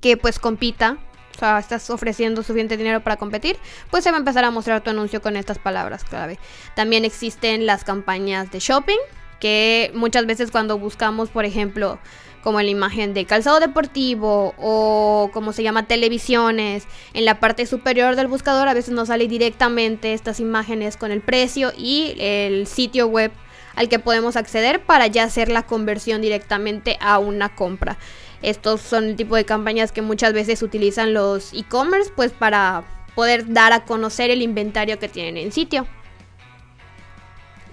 [0.00, 0.98] que pues compita,
[1.34, 3.56] o sea, estás ofreciendo suficiente dinero para competir,
[3.90, 6.38] pues se va a empezar a mostrar tu anuncio con estas palabras clave.
[6.74, 8.98] También existen las campañas de shopping,
[9.40, 11.98] que muchas veces cuando buscamos, por ejemplo,
[12.42, 18.16] como la imagen de calzado deportivo o como se llama televisiones, en la parte superior
[18.16, 23.06] del buscador a veces nos sale directamente estas imágenes con el precio y el sitio
[23.08, 23.32] web
[23.76, 27.98] al que podemos acceder para ya hacer la conversión directamente a una compra.
[28.42, 33.52] Estos son el tipo de campañas que muchas veces utilizan los e-commerce pues para poder
[33.52, 35.86] dar a conocer el inventario que tienen en sitio.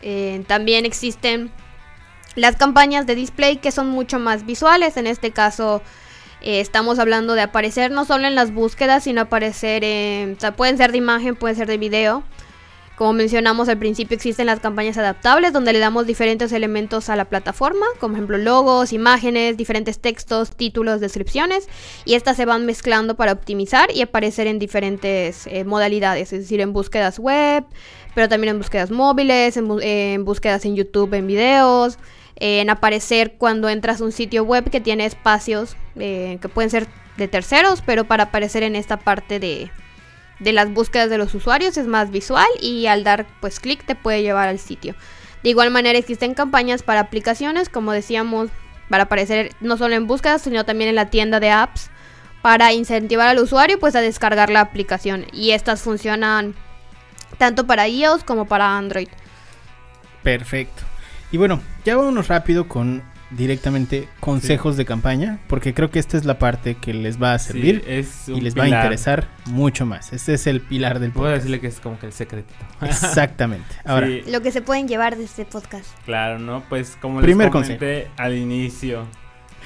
[0.02, 1.52] Eh, también existen
[2.36, 4.98] las campañas de display que son mucho más visuales.
[4.98, 5.82] En este caso
[6.42, 10.34] eh, estamos hablando de aparecer no solo en las búsquedas, sino aparecer en...
[10.34, 12.24] O sea, pueden ser de imagen, pueden ser de video.
[12.98, 17.26] Como mencionamos al principio, existen las campañas adaptables donde le damos diferentes elementos a la
[17.26, 21.70] plataforma, como ejemplo logos, imágenes, diferentes textos, títulos, descripciones,
[22.06, 26.60] y estas se van mezclando para optimizar y aparecer en diferentes eh, modalidades, es decir,
[26.60, 27.66] en búsquedas web,
[28.16, 32.00] pero también en búsquedas móviles, en, búsquedas en YouTube, en videos,
[32.36, 36.88] en aparecer cuando entras a un sitio web que tiene espacios eh, que pueden ser
[37.18, 39.70] de terceros, pero para aparecer en esta parte de,
[40.40, 43.96] de las búsquedas de los usuarios es más visual y al dar pues clic te
[43.96, 44.96] puede llevar al sitio.
[45.44, 48.50] De igual manera existen campañas para aplicaciones, como decíamos,
[48.90, 51.90] para aparecer no solo en búsquedas, sino también en la tienda de apps,
[52.42, 55.26] para incentivar al usuario pues a descargar la aplicación.
[55.34, 56.56] Y estas funcionan
[57.38, 59.10] tanto para iOS como para Android.
[60.24, 60.84] Perfecto.
[61.32, 66.26] Y bueno, ya vámonos rápido con directamente consejos de campaña, porque creo que esta es
[66.26, 67.84] la parte que les va a servir
[68.28, 70.14] y les va a interesar mucho más.
[70.14, 71.22] Este es el pilar del podcast.
[71.22, 72.54] Puedo decirle que es como que el secreto.
[72.82, 73.68] Exactamente.
[73.86, 75.90] Ahora, lo que se pueden llevar de este podcast.
[76.06, 76.64] Claro, ¿no?
[76.70, 79.06] Pues como Primer les comenté al inicio.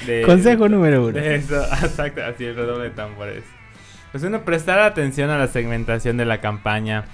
[0.06, 1.20] De, Consejo número uno.
[1.20, 3.44] eso, exacto, así el redoble de tambores.
[4.12, 7.06] Pues uno, prestar atención a la segmentación de la campaña.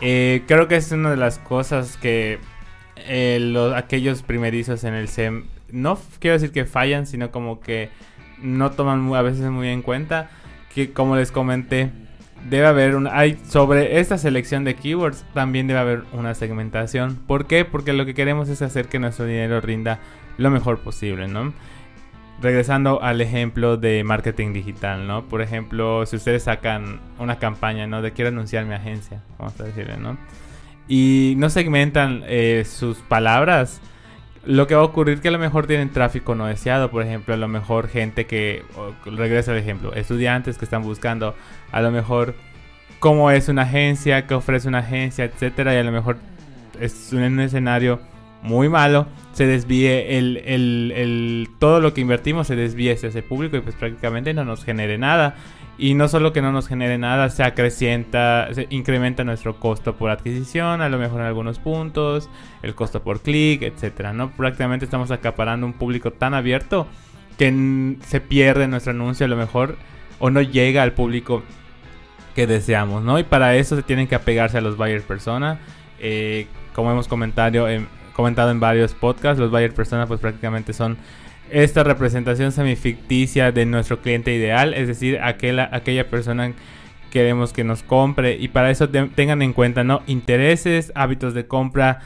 [0.00, 2.38] Eh, creo que es una de las cosas que
[2.96, 7.90] eh, los, aquellos primerizos en el SEM no quiero decir que fallan, sino como que
[8.40, 10.30] no toman a veces muy en cuenta
[10.74, 11.90] que como les comenté,
[12.48, 17.16] debe haber una hay sobre esta selección de keywords también debe haber una segmentación.
[17.26, 17.64] ¿Por qué?
[17.64, 20.00] Porque lo que queremos es hacer que nuestro dinero rinda
[20.38, 21.52] lo mejor posible, ¿no?
[22.42, 25.24] Regresando al ejemplo de marketing digital, ¿no?
[25.24, 28.02] Por ejemplo, si ustedes sacan una campaña, ¿no?
[28.02, 30.18] De quiero anunciar mi agencia, vamos a decirle, ¿no?
[30.88, 33.80] Y no segmentan eh, sus palabras,
[34.46, 37.34] lo que va a ocurrir que a lo mejor tienen tráfico no deseado, por ejemplo,
[37.34, 38.62] a lo mejor gente que,
[39.04, 41.34] regresa al ejemplo, estudiantes que están buscando
[41.72, 42.34] a lo mejor
[43.00, 46.16] cómo es una agencia, qué ofrece una agencia, etcétera, y a lo mejor
[46.80, 48.00] es un, escenario
[48.42, 53.22] muy malo, se desvíe el, el, el, todo lo que invertimos se desvíe hacia ese
[53.22, 55.34] público y pues prácticamente no nos genere nada.
[55.78, 60.10] Y no solo que no nos genere nada, se acrecienta, se incrementa nuestro costo por
[60.10, 62.30] adquisición, a lo mejor en algunos puntos,
[62.62, 64.30] el costo por clic, etcétera, ¿no?
[64.30, 66.86] Prácticamente estamos acaparando un público tan abierto
[67.36, 69.76] que se pierde nuestro anuncio a lo mejor
[70.18, 71.42] o no llega al público
[72.34, 73.18] que deseamos, ¿no?
[73.18, 75.58] Y para eso se tienen que apegarse a los buyer persona.
[75.98, 80.96] Eh, como hemos comentado en, comentado en varios podcasts, los buyer persona pues prácticamente son
[81.50, 86.52] esta representación semificticia de nuestro cliente ideal, es decir, aquella, aquella persona
[87.10, 92.00] queremos que nos compre y para eso tengan en cuenta no intereses, hábitos de compra,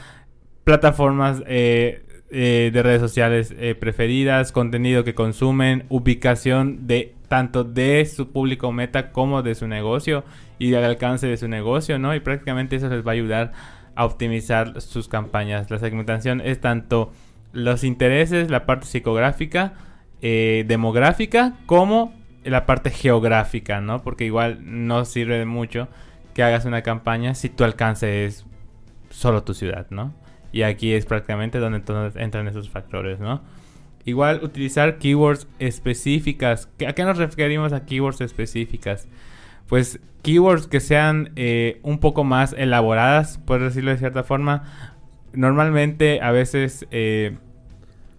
[0.63, 8.05] plataformas eh, eh, de redes sociales eh, preferidas, contenido que consumen, ubicación de tanto de
[8.05, 10.23] su público meta como de su negocio
[10.59, 12.15] y del alcance de su negocio, ¿no?
[12.15, 13.51] Y prácticamente eso les va a ayudar
[13.95, 15.69] a optimizar sus campañas.
[15.69, 17.11] La segmentación es tanto
[17.53, 19.73] los intereses, la parte psicográfica,
[20.21, 24.01] eh, demográfica, como la parte geográfica, ¿no?
[24.01, 25.87] Porque igual no sirve de mucho
[26.33, 28.45] que hagas una campaña si tu alcance es
[29.09, 30.13] solo tu ciudad, ¿no?
[30.51, 31.81] Y aquí es prácticamente donde
[32.15, 33.41] entran esos factores, ¿no?
[34.05, 36.69] Igual utilizar keywords específicas.
[36.87, 39.07] ¿A qué nos referimos a keywords específicas?
[39.67, 44.63] Pues keywords que sean eh, un poco más elaboradas, por decirlo de cierta forma,
[45.33, 47.37] normalmente a veces eh,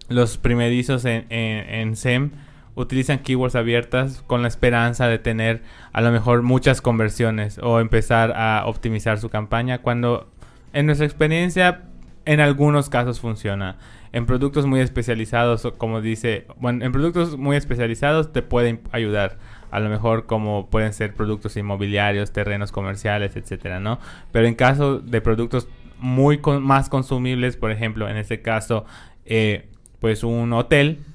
[0.09, 2.31] los primerizos en, SEM
[2.75, 8.33] utilizan keywords abiertas con la esperanza de tener a lo mejor muchas conversiones o empezar
[8.35, 10.29] a optimizar su campaña cuando
[10.73, 11.83] en nuestra experiencia
[12.25, 13.77] en algunos casos funciona.
[14.11, 19.37] En productos muy especializados, como dice, bueno, en productos muy especializados te pueden ayudar.
[19.71, 23.99] A lo mejor como pueden ser productos inmobiliarios, terrenos comerciales, etcétera, ¿no?
[24.31, 25.67] Pero en caso de productos
[26.03, 28.85] muy más consumibles, por ejemplo, en este caso,
[29.23, 31.05] eh, pues un hotel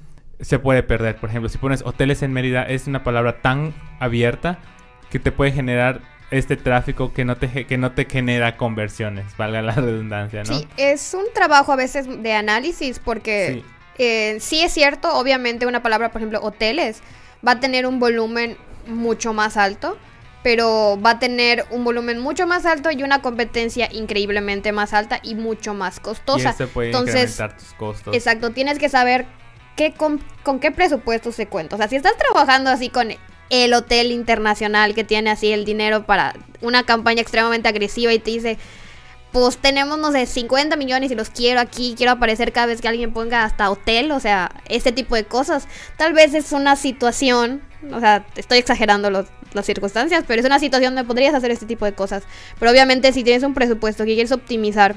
[0.40, 1.16] se puede perder.
[1.16, 4.58] Por ejemplo, si pones hoteles en Mérida, es una palabra tan abierta
[5.10, 9.60] que te puede generar este tráfico que no te que no te genera conversiones, valga
[9.60, 10.58] la redundancia, ¿no?
[10.58, 13.64] Sí, es un trabajo a veces de análisis porque sí.
[13.98, 17.02] Eh, sí es cierto, obviamente una palabra, por ejemplo, hoteles,
[17.46, 19.98] va a tener un volumen mucho más alto
[20.42, 25.20] pero va a tener un volumen mucho más alto y una competencia increíblemente más alta
[25.22, 26.48] y mucho más costosa.
[26.48, 28.14] Y esto puede Entonces, tus costos.
[28.14, 29.26] Exacto, tienes que saber
[29.76, 31.76] qué con, con qué presupuesto se cuenta.
[31.76, 33.08] O sea, si estás trabajando así con
[33.50, 38.30] el hotel internacional que tiene así el dinero para una campaña extremadamente agresiva y te
[38.30, 38.58] dice,
[39.32, 42.88] pues tenemos, no sé, 50 millones y los quiero aquí, quiero aparecer cada vez que
[42.88, 45.68] alguien ponga hasta hotel, o sea, este tipo de cosas.
[45.96, 47.62] Tal vez es una situación,
[47.92, 51.84] o sea, estoy exagerando las circunstancias, pero es una situación donde podrías hacer este tipo
[51.84, 52.24] de cosas.
[52.58, 54.96] Pero obviamente si tienes un presupuesto que quieres optimizar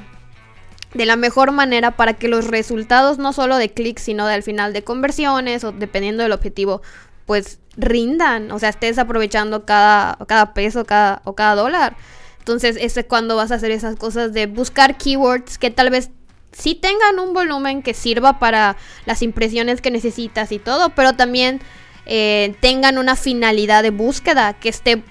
[0.94, 4.44] de la mejor manera para que los resultados no solo de clics, sino de al
[4.44, 6.82] final de conversiones o dependiendo del objetivo,
[7.26, 11.96] pues rindan, o sea, estés aprovechando cada, cada peso cada, o cada dólar.
[12.40, 16.10] Entonces, ese es cuando vas a hacer esas cosas de buscar keywords que tal vez
[16.52, 18.76] sí tengan un volumen que sirva para
[19.06, 21.62] las impresiones que necesitas y todo, pero también
[22.06, 25.04] eh, tengan una finalidad de búsqueda que esté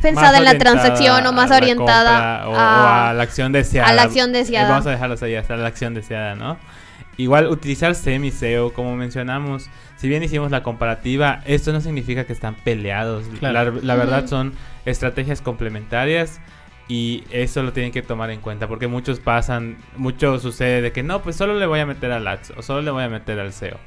[0.00, 3.88] pensada en la transacción o más orientada compra o, o a la acción deseada.
[3.88, 4.68] a la acción Eh.
[4.68, 6.58] Vamos a dejarlos ahí hasta la acción deseada, ¿no?
[7.16, 12.32] Igual utilizar semi SEO, como mencionamos, si bien hicimos la comparativa, esto no significa que
[12.32, 13.26] están peleados.
[13.40, 13.72] Claro.
[13.72, 14.52] La, la verdad son
[14.84, 16.40] estrategias complementarias
[16.86, 21.02] y eso lo tienen que tomar en cuenta porque muchos pasan, mucho sucede de que
[21.02, 23.38] no, pues solo le voy a meter al ads o solo le voy a meter
[23.38, 23.78] al SEO.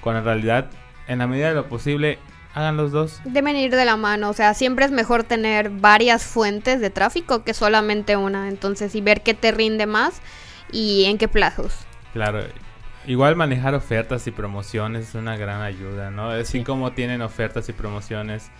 [0.00, 0.70] Cuando en realidad,
[1.08, 2.18] en la medida de lo posible,
[2.54, 3.20] hagan los dos.
[3.24, 7.44] Deben ir de la mano, o sea, siempre es mejor tener varias fuentes de tráfico
[7.44, 10.20] que solamente una, entonces y ver qué te rinde más
[10.72, 11.74] y en qué plazos.
[12.12, 12.40] Claro.
[13.06, 16.30] Igual manejar ofertas y promociones es una gran ayuda, ¿no?
[16.30, 16.64] Así Sí.
[16.64, 18.50] como tienen ofertas y promociones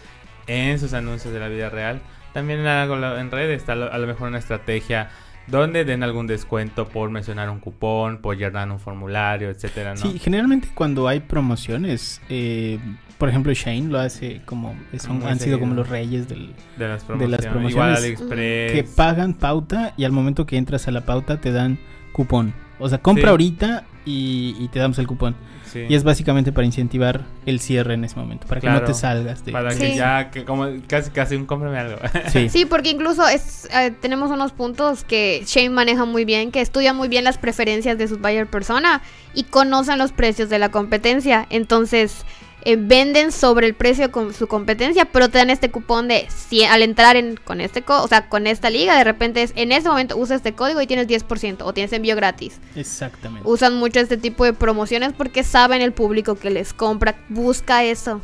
[0.47, 2.01] en sus anuncios de la vida real,
[2.33, 5.11] también en, en redes está a lo mejor una estrategia
[5.47, 10.01] donde den algún descuento por mencionar un cupón, por llenar un formulario, etcétera, ¿no?
[10.01, 12.79] Sí, generalmente cuando hay promociones, eh,
[13.19, 17.03] por ejemplo, Shane lo hace como, son, han sido como los reyes del, de las
[17.03, 17.31] de promociones.
[17.31, 17.97] las promociones, Igual.
[17.97, 18.73] AliExpress.
[18.73, 21.79] que pagan pauta y al momento que entras a la pauta te dan
[22.13, 22.53] cupón.
[22.79, 23.29] O sea, compra Sí.
[23.31, 25.35] ahorita y, y te damos el cupón.
[25.73, 25.85] sí.
[25.89, 29.45] Y es básicamente para incentivar el cierre en ese momento, para que no te salgas
[29.45, 29.53] de...
[29.53, 29.79] Para Sí.
[29.81, 31.97] que ya, que como casi casi un cómprame algo.
[32.33, 32.49] Sí.
[32.49, 36.93] Sí, porque incluso es, eh, tenemos unos puntos que Shane maneja muy bien, que estudia
[36.93, 39.03] muy bien las preferencias de su buyer persona
[39.35, 41.47] y conocen los precios de la competencia.
[41.51, 42.25] Entonces,
[42.67, 46.65] eh, venden sobre el precio con su competencia, pero te dan este cupón de si
[46.65, 49.71] al entrar en con este co- o sea, con esta liga, de repente es en
[49.73, 52.61] este momento usa este código y tienes 10% o tienes envío gratis.
[52.75, 53.49] Exactamente.
[53.49, 58.21] Usan mucho este tipo de promociones porque saben el público que les compra, busca eso.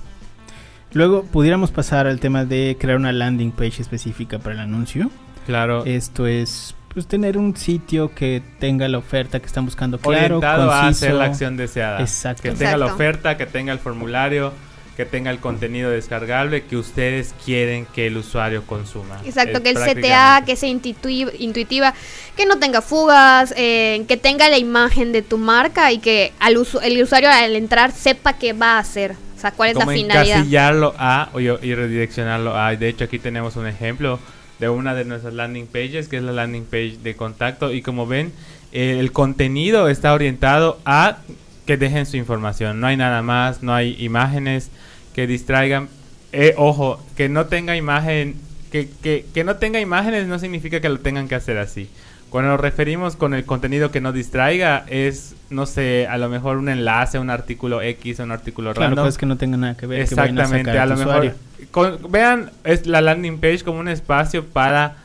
[0.92, 5.10] Luego pudiéramos pasar al tema de crear una landing page específica para el anuncio.
[5.46, 5.84] claro.
[5.86, 10.70] Esto es pues tener un sitio que tenga la oferta que están buscando claro, orientado
[10.70, 11.06] a conciso.
[11.06, 12.00] hacer la acción deseada.
[12.00, 12.42] Exacto.
[12.42, 14.52] Que tenga la oferta, que tenga el formulario,
[14.96, 19.18] que tenga el contenido descargable que ustedes quieren que el usuario consuma.
[19.24, 21.94] Exacto, Es que el CTA, que sea intuitiva, intuitiva,
[22.36, 26.56] que no tenga fugas, eh, que tenga la imagen de tu marca y que al
[26.56, 29.12] usu- el usuario al entrar sepa qué va a hacer.
[29.36, 30.36] O sea, cuál es la finalidad.
[30.36, 32.76] encasillarlo a o y redireccionarlo a.
[32.76, 34.20] De hecho, aquí tenemos un ejemplo
[34.58, 37.72] de una de nuestras landing pages, que es la landing page de contacto.
[37.72, 38.32] Y como ven,
[38.72, 41.18] eh, el contenido está orientado a
[41.66, 42.80] que dejen su información.
[42.80, 44.70] No hay nada más, no hay imágenes
[45.14, 45.88] que distraigan.
[46.32, 48.36] Eh, ojo, que no tenga imagen,
[48.70, 51.88] que, que, que no tenga imágenes no significa que lo tengan que hacer así.
[52.32, 56.56] Cuando nos referimos con el contenido que no distraiga, es, no sé, a lo mejor
[56.56, 59.04] un enlace, un artículo X, un artículo Claro, random.
[59.04, 59.98] cosas que no tengan nada que ver.
[59.98, 61.34] que a Exactamente, sacar a, tu lo mejor.
[61.70, 64.96] con- vean es la landing page como un espacio para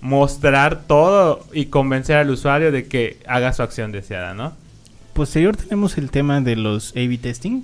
[0.00, 4.52] mostrar todo y convencer al usuario de que haga su acción deseada, ¿no?
[5.14, 7.62] Posterior tenemos el tema de los A-B testing.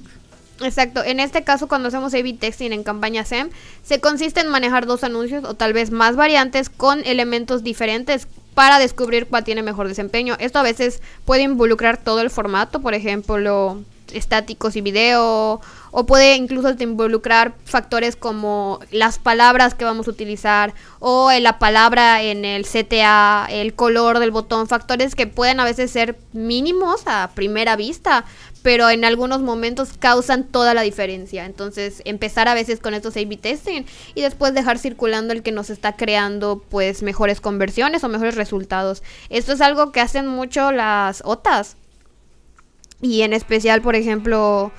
[0.60, 3.50] Exacto, en este caso cuando hacemos A-B testing en campaña SEM,
[3.84, 8.78] se consiste en manejar dos anuncios o tal vez más variantes con elementos diferentes para
[8.78, 10.36] descubrir cuál tiene mejor desempeño.
[10.38, 13.82] Esto a veces puede involucrar todo el formato, por ejemplo,
[14.12, 15.60] estáticos y video,
[15.96, 22.20] o puede incluso involucrar factores como las palabras que vamos a utilizar, o la palabra
[22.20, 27.30] en el CTA, el color del botón, factores que pueden a veces ser mínimos a
[27.36, 28.24] primera vista,
[28.64, 31.44] pero en algunos momentos causan toda la diferencia.
[31.44, 33.84] Entonces, empezar a veces con estos A-B testing
[34.16, 39.04] y después dejar circulando el que nos está creando pues mejores conversiones o mejores resultados.
[39.30, 41.76] Esto es algo que hacen mucho las OTAs.
[43.00, 44.72] Y en especial, por ejemplo,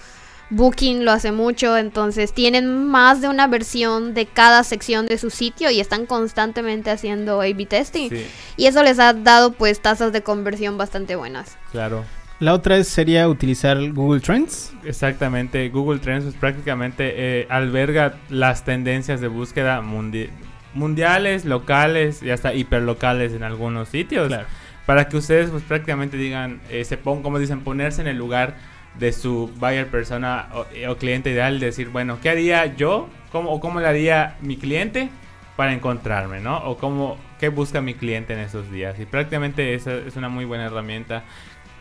[0.52, 5.30] Booking lo hace mucho, entonces tienen más de una versión de cada sección de su
[5.32, 8.10] sitio y están constantemente haciendo A-B testing.
[8.10, 8.26] Sí,
[8.58, 11.58] Y eso les ha dado pues tasas de conversión bastante buenas.
[11.72, 12.06] claro.
[12.42, 14.74] La otra es, sería utilizar Google Trends.
[14.84, 15.70] Exactamente.
[15.70, 20.28] Google Trends pues, prácticamente eh, alberga las tendencias de búsqueda mundi-
[20.74, 24.28] mundiales, locales y hasta hiperlocales en algunos sitios.
[24.28, 24.48] Claro.
[24.86, 28.58] Para que ustedes pues prácticamente digan, eh, se pongan, como dicen, ponerse en el lugar
[29.00, 33.10] de su buyer persona o, eh, o cliente ideal, decir, bueno, ¿qué haría yo?
[33.32, 35.10] ¿Cómo, ¿O cómo le haría mi cliente
[35.56, 36.58] para encontrarme, ¿no?
[36.66, 39.00] O cómo, qué busca mi cliente en esos días.
[39.00, 41.24] Y prácticamente esa es una muy buena herramienta.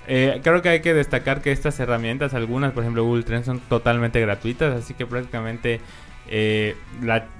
[0.07, 3.61] Eh, creo que hay que destacar que estas herramientas, algunas, por ejemplo Google Trends, son
[3.61, 5.81] totalmente gratuitas, así que prácticamente
[6.29, 6.77] eh,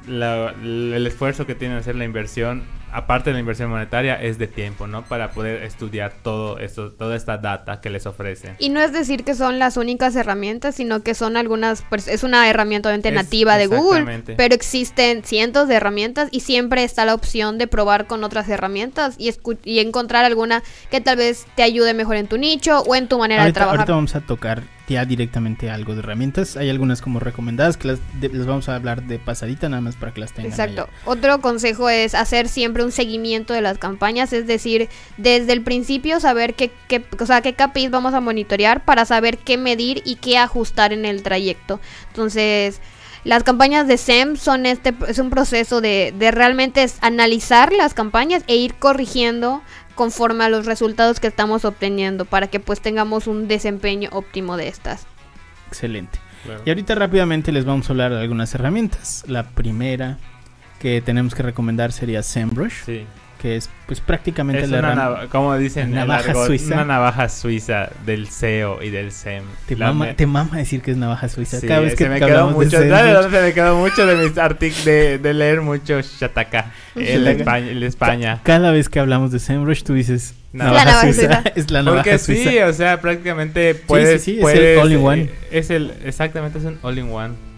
[0.09, 2.65] el esfuerzo que tienen hacer la inversión,
[2.95, 5.05] aparte de la inversión monetaria, es de tiempo, ¿no?
[5.05, 8.55] Para poder estudiar todo esto, toda esta data que les ofrecen.
[8.59, 12.23] Y no es decir que son las únicas herramientas, sino que son algunas, pues, es
[12.23, 17.05] una herramienta obviamente Es- nativa de Google, pero existen cientos de herramientas y siempre está
[17.05, 19.33] la opción de probar con otras herramientas y,
[19.65, 23.19] y encontrar alguna que tal vez te ayude mejor en tu nicho o en tu
[23.19, 23.81] manera de trabajar.
[23.81, 26.57] ahorita vamos a tocar ya directamente algo de herramientas.
[26.57, 29.97] Hay algunas como recomendadas que las, de- les vamos a hablar de pasadita nada más
[29.97, 30.51] para que las tengan.
[30.53, 30.89] Exacto.
[31.07, 36.21] Otro consejo es hacer siempre un seguimiento de las campañas, es decir, desde el principio
[36.21, 40.17] saber qué, qué, o sea, qué KPIs vamos a monitorear para saber qué medir y
[40.17, 41.81] qué ajustar en el trayecto.
[42.09, 42.81] Entonces,
[43.25, 48.45] las campañas de SEM son este es un proceso de, de realmente analizar las campañas
[48.49, 49.63] e ir corrigiendo
[49.95, 54.69] conforme a los resultados que estamos obteniendo para que pues tengamos un desempeño óptimo de
[54.69, 55.07] estas.
[55.69, 56.19] Excelente.
[56.67, 59.25] Y ahorita rápidamente les vamos a hablar de algunas herramientas.
[59.27, 60.19] La primera
[60.79, 63.07] que tenemos que recomendar sería SEMrush, Sí.
[63.45, 65.21] Que es pues prácticamente Es la una herramienta.
[65.25, 66.75] nava- como dicen, en el navaja argot, suiza.
[66.77, 69.45] una navaja suiza del SEO y del SEM.
[69.67, 71.61] Te mama, me- te mama decir que es navaja suiza.
[71.61, 73.53] Sí, Cada vez que, se me que quedó hablamos de mucho, ¿sabes de se me
[73.53, 77.27] quedó mucho de mis artículos de, de leer mucho Shataka, el.
[77.29, 78.41] España, el España.
[78.45, 81.21] Cada vez que hablamos de SEMrush, tú dices La navaja, navaja suiza.
[81.43, 81.43] suiza.
[81.55, 82.51] es la navaja Porque suiza.
[82.51, 84.23] sí, o sea, prácticamente puedes...
[84.23, 85.23] sí, sí, es el puedes, all-in-one.
[85.25, 87.35] eh, Es el, exactamente, es un all-in-one.
[87.35, 87.54] Eh,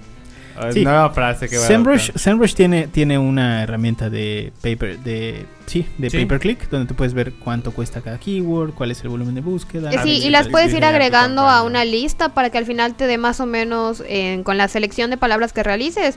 [0.72, 0.84] Sí.
[0.84, 2.10] Nueva frase que SEMrush.
[2.14, 6.16] SEMrush tiene, tiene una herramienta de paper, de sí, de Sí.
[6.18, 9.34] pay per click, donde tú puedes ver cuánto cuesta cada keyword, cuál es el volumen
[9.34, 9.90] de búsqueda.
[9.92, 13.06] Eh, Sí, y las puedes ir agregando a una lista para que al final te
[13.06, 16.16] dé más o menos, eh, con la selección de palabras que realices,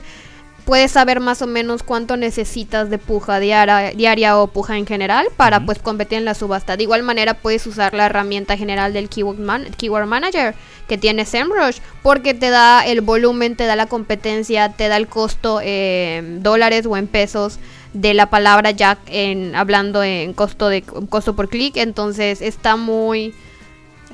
[0.64, 5.26] puedes saber más o menos cuánto necesitas de puja diaria, diaria o puja en general
[5.36, 6.76] para pues competir en la subasta.
[6.76, 10.54] De igual manera puedes usar la herramienta general del Keyword, Man- Keyword Manager
[10.88, 15.06] que tiene SEMrush porque te da el volumen, te da la competencia, te da el
[15.06, 17.58] costo eh, en dólares o en pesos
[17.92, 23.34] de la palabra ya en hablando en costo de costo por clic, entonces está muy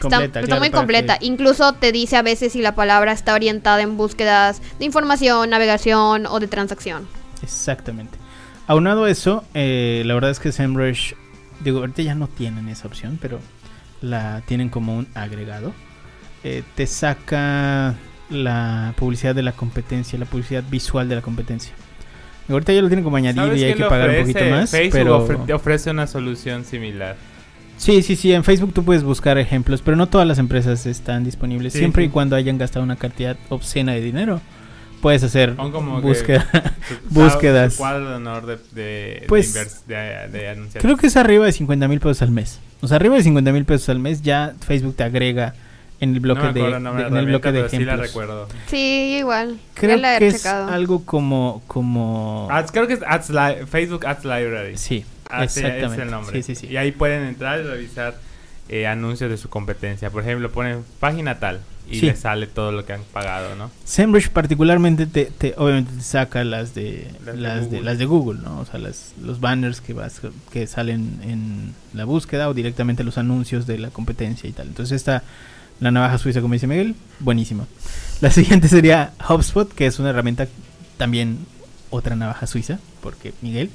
[0.00, 1.18] Completa, está claro, muy completa.
[1.18, 5.48] que- Incluso te dice a veces si la palabra está orientada en búsquedas de información,
[5.50, 7.06] navegación o de transacción.
[7.42, 8.18] Exactamente.
[8.66, 11.12] Aunado a eso, eh, la verdad es que SEMrush,
[11.60, 13.38] digo, ahorita ya no tienen esa opción, pero
[14.02, 15.72] la tienen como un agregado.
[16.44, 17.94] Eh, te saca
[18.28, 21.72] la publicidad de la competencia, la publicidad visual de la competencia.
[22.48, 24.70] Ahorita ya lo tienen como añadir ¿Sabes y hay que pagar un poquito más.
[24.70, 25.26] Facebook pero...
[25.26, 27.16] ofre- te ofrece una solución similar.
[27.76, 31.24] Sí, sí, sí, en Facebook tú puedes buscar ejemplos, pero no todas las empresas están
[31.24, 31.72] disponibles.
[31.72, 32.08] Sí, Siempre sí.
[32.08, 34.40] y cuando hayan gastado una cantidad obscena de dinero,
[35.02, 36.46] puedes hacer como que búsqueda.
[37.10, 37.76] Búsquedas.
[37.76, 39.84] cuadro de honor de, de, Pues, de, invers-
[40.32, 40.82] de- de anunciar.
[40.82, 42.60] Creo que es arriba de 50 mil pesos al mes.
[42.80, 45.54] O sea, arriba de 50 mil pesos al mes ya Facebook te agrega
[46.00, 46.60] en el bloque no de,
[47.06, 48.06] en el bloque de pero sí la ejemplos.
[48.08, 48.48] recuerdo.
[48.66, 49.58] Sí, igual.
[49.74, 50.68] Creo ya la he que es checado.
[50.70, 54.76] algo como como Ads- creo que es Ads Li- Facebook Ads Library.
[54.76, 56.42] sí, Ah, sí, es el nombre.
[56.42, 56.66] Sí, sí.
[56.68, 58.16] Y ahí pueden entrar y revisar
[58.68, 60.10] eh, anuncios de su competencia.
[60.10, 63.70] Por ejemplo, ponen página tal y les sale todo lo que han pagado, ¿no?
[63.84, 67.82] SEMrush particularmente te, te- obviamente te saca las de Las las, de de, Google.
[67.84, 68.58] las de Google, ¿no?
[68.60, 70.20] O sea, las, los banners que vas
[70.50, 74.66] que salen en la búsqueda o directamente los anuncios de la competencia y tal.
[74.66, 75.22] Entonces esta
[75.78, 77.66] la navaja suiza como dice Miguel, buenísima.
[78.20, 80.48] La siguiente sería HubSpot, que es una herramienta
[80.96, 81.38] también
[81.90, 83.70] otra navaja suiza, porque Miguel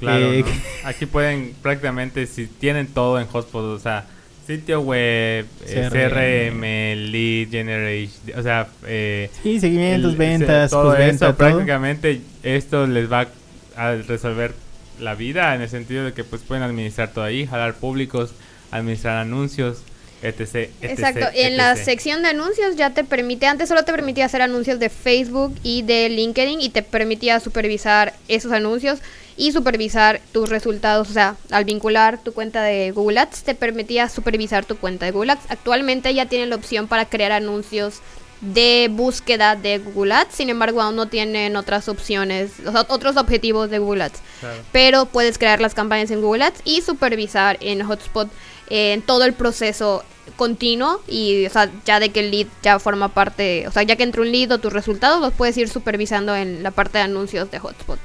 [0.00, 0.88] Claro, Eh, ¿no?
[0.88, 4.06] Aquí pueden prácticamente, si tienen todo en Hotspot, o sea,
[4.46, 6.60] sitio web, eh, CRM.
[6.60, 11.36] CRM, lead generation, o sea, eh, Sí, seguimientos, el- ventas, todo eso, todo.
[11.36, 13.28] prácticamente esto les va
[13.76, 14.52] a resolver
[15.00, 18.32] la vida en el sentido de que pues pueden administrar todo ahí, jalar públicos,
[18.70, 19.78] administrar anuncios,
[20.22, 20.40] etc.
[20.40, 24.42] etc, Exacto, en la sección de anuncios ya te permite, antes solo te permitía hacer
[24.42, 29.00] anuncios de Facebook y de LinkedIn y te permitía supervisar esos anuncios
[29.36, 34.08] y supervisar tus resultados, o sea, al vincular tu cuenta de Google Ads te permitía
[34.08, 35.46] supervisar tu cuenta de Google Ads.
[35.48, 38.00] Actualmente ya tienen la opción para crear anuncios
[38.40, 42.52] de búsqueda de Google Ads, sin embargo aún no tienen otras opciones,
[42.88, 44.62] otros objetivos de Google Ads Claro.
[44.72, 48.28] pero puedes crear las campañas en Google Ads y supervisar en Hotspot
[48.68, 50.04] eh, en todo el proceso
[50.36, 53.96] continuo y o sea, ya de que el lead ya forma parte, o sea, ya
[53.96, 57.04] que entra un lead o tus resultados los puedes ir supervisando en la parte de
[57.04, 57.98] anuncios de Hotspot.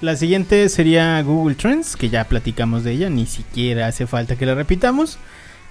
[0.00, 4.46] La siguiente sería Google Trends, que ya platicamos de ella, ni siquiera hace falta que
[4.46, 5.18] la repitamos.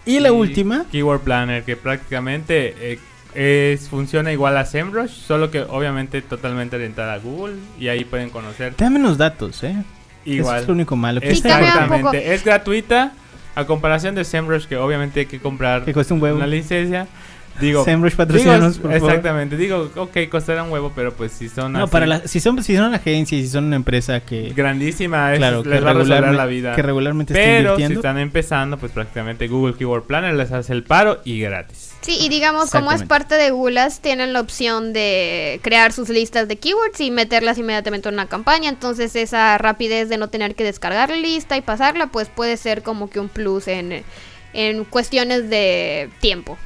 [0.06, 3.00] Y la última, Keyword Planner, que prácticamente eh,
[3.34, 7.56] es, funciona igual a SEMrush, solo que obviamente totalmente orientada a Google.
[7.80, 9.76] Y ahí pueden conocer te da menos datos, ¿eh?
[10.26, 10.62] Eso igual.
[10.62, 11.22] es lo único malo.
[11.22, 11.32] Que.
[11.32, 12.34] Exactamente.
[12.34, 13.14] Es gratuita
[13.56, 16.38] a comparación de SEMrush, que obviamente hay que comprar que cuesta un huevo.
[16.38, 17.08] una licencia.
[17.60, 19.10] Digo, SEMrush digo, patrocínanos, por favor.
[19.10, 19.58] exactamente.
[19.58, 22.62] Digo, ok, costará un huevo, pero pues si son No, así, para la, si son
[22.64, 25.84] si son una agencia y si son una empresa que grandísima, es- claro, que, les
[25.86, 26.76] va a la vida.
[26.76, 28.00] que regularmente está Pero si invirtiendo.
[28.00, 31.92] están empezando, pues prácticamente Google Keyword Planner les hace el paro y gratis.
[32.02, 36.48] Sí, y digamos, como es parte de Gulas, tienen la opción de crear sus listas
[36.48, 38.70] de keywords y meterlas inmediatamente en una campaña.
[38.70, 42.84] Entonces, esa rapidez de no tener que descargar la lista y pasarla, pues puede ser
[42.84, 44.04] como que un plus en,
[44.54, 46.58] en cuestiones de tiempo.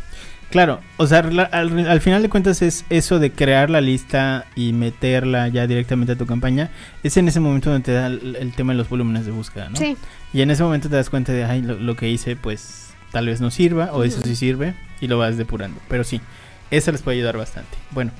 [0.53, 4.45] Claro, o sea, la- al, al final de cuentas es eso de crear la lista
[4.55, 6.69] y meterla ya directamente a tu campaña.
[7.01, 9.69] Es en ese momento donde te da el, el tema de los volúmenes de búsqueda,
[9.69, 9.77] ¿no?
[9.77, 9.97] Sí,
[10.31, 13.25] Y en ese momento te das cuenta de, ay, lo, lo que hice, pues tal
[13.25, 15.79] vez no sirva, o eso sí sirve, y lo vas depurando.
[15.89, 16.21] Pero sí,
[16.69, 17.75] eso les puede ayudar bastante.
[17.89, 18.11] Bueno,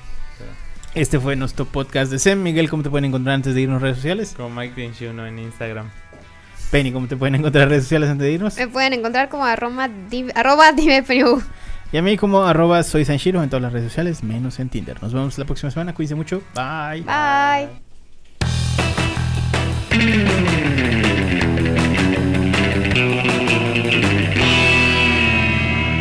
[0.96, 2.42] este fue nuestro podcast de SEM.
[2.42, 4.34] Miguel, ¿cómo te pueden encontrar antes de irnos a redes sociales?
[4.36, 5.88] Como Mike Dinshuno en Instagram.
[6.72, 8.56] Penny, ¿cómo te pueden encontrar en redes sociales antes de irnos?
[8.56, 10.72] me pueden encontrar como arroba, di- arroba.
[11.94, 15.00] Y a mí como arroba soy Sanshiro en todas las redes sociales, menos en Tinder.
[15.00, 16.42] Nos vemos la próxima semana, cuídense mucho.
[16.52, 17.04] Bye.
[19.92, 21.03] Bye.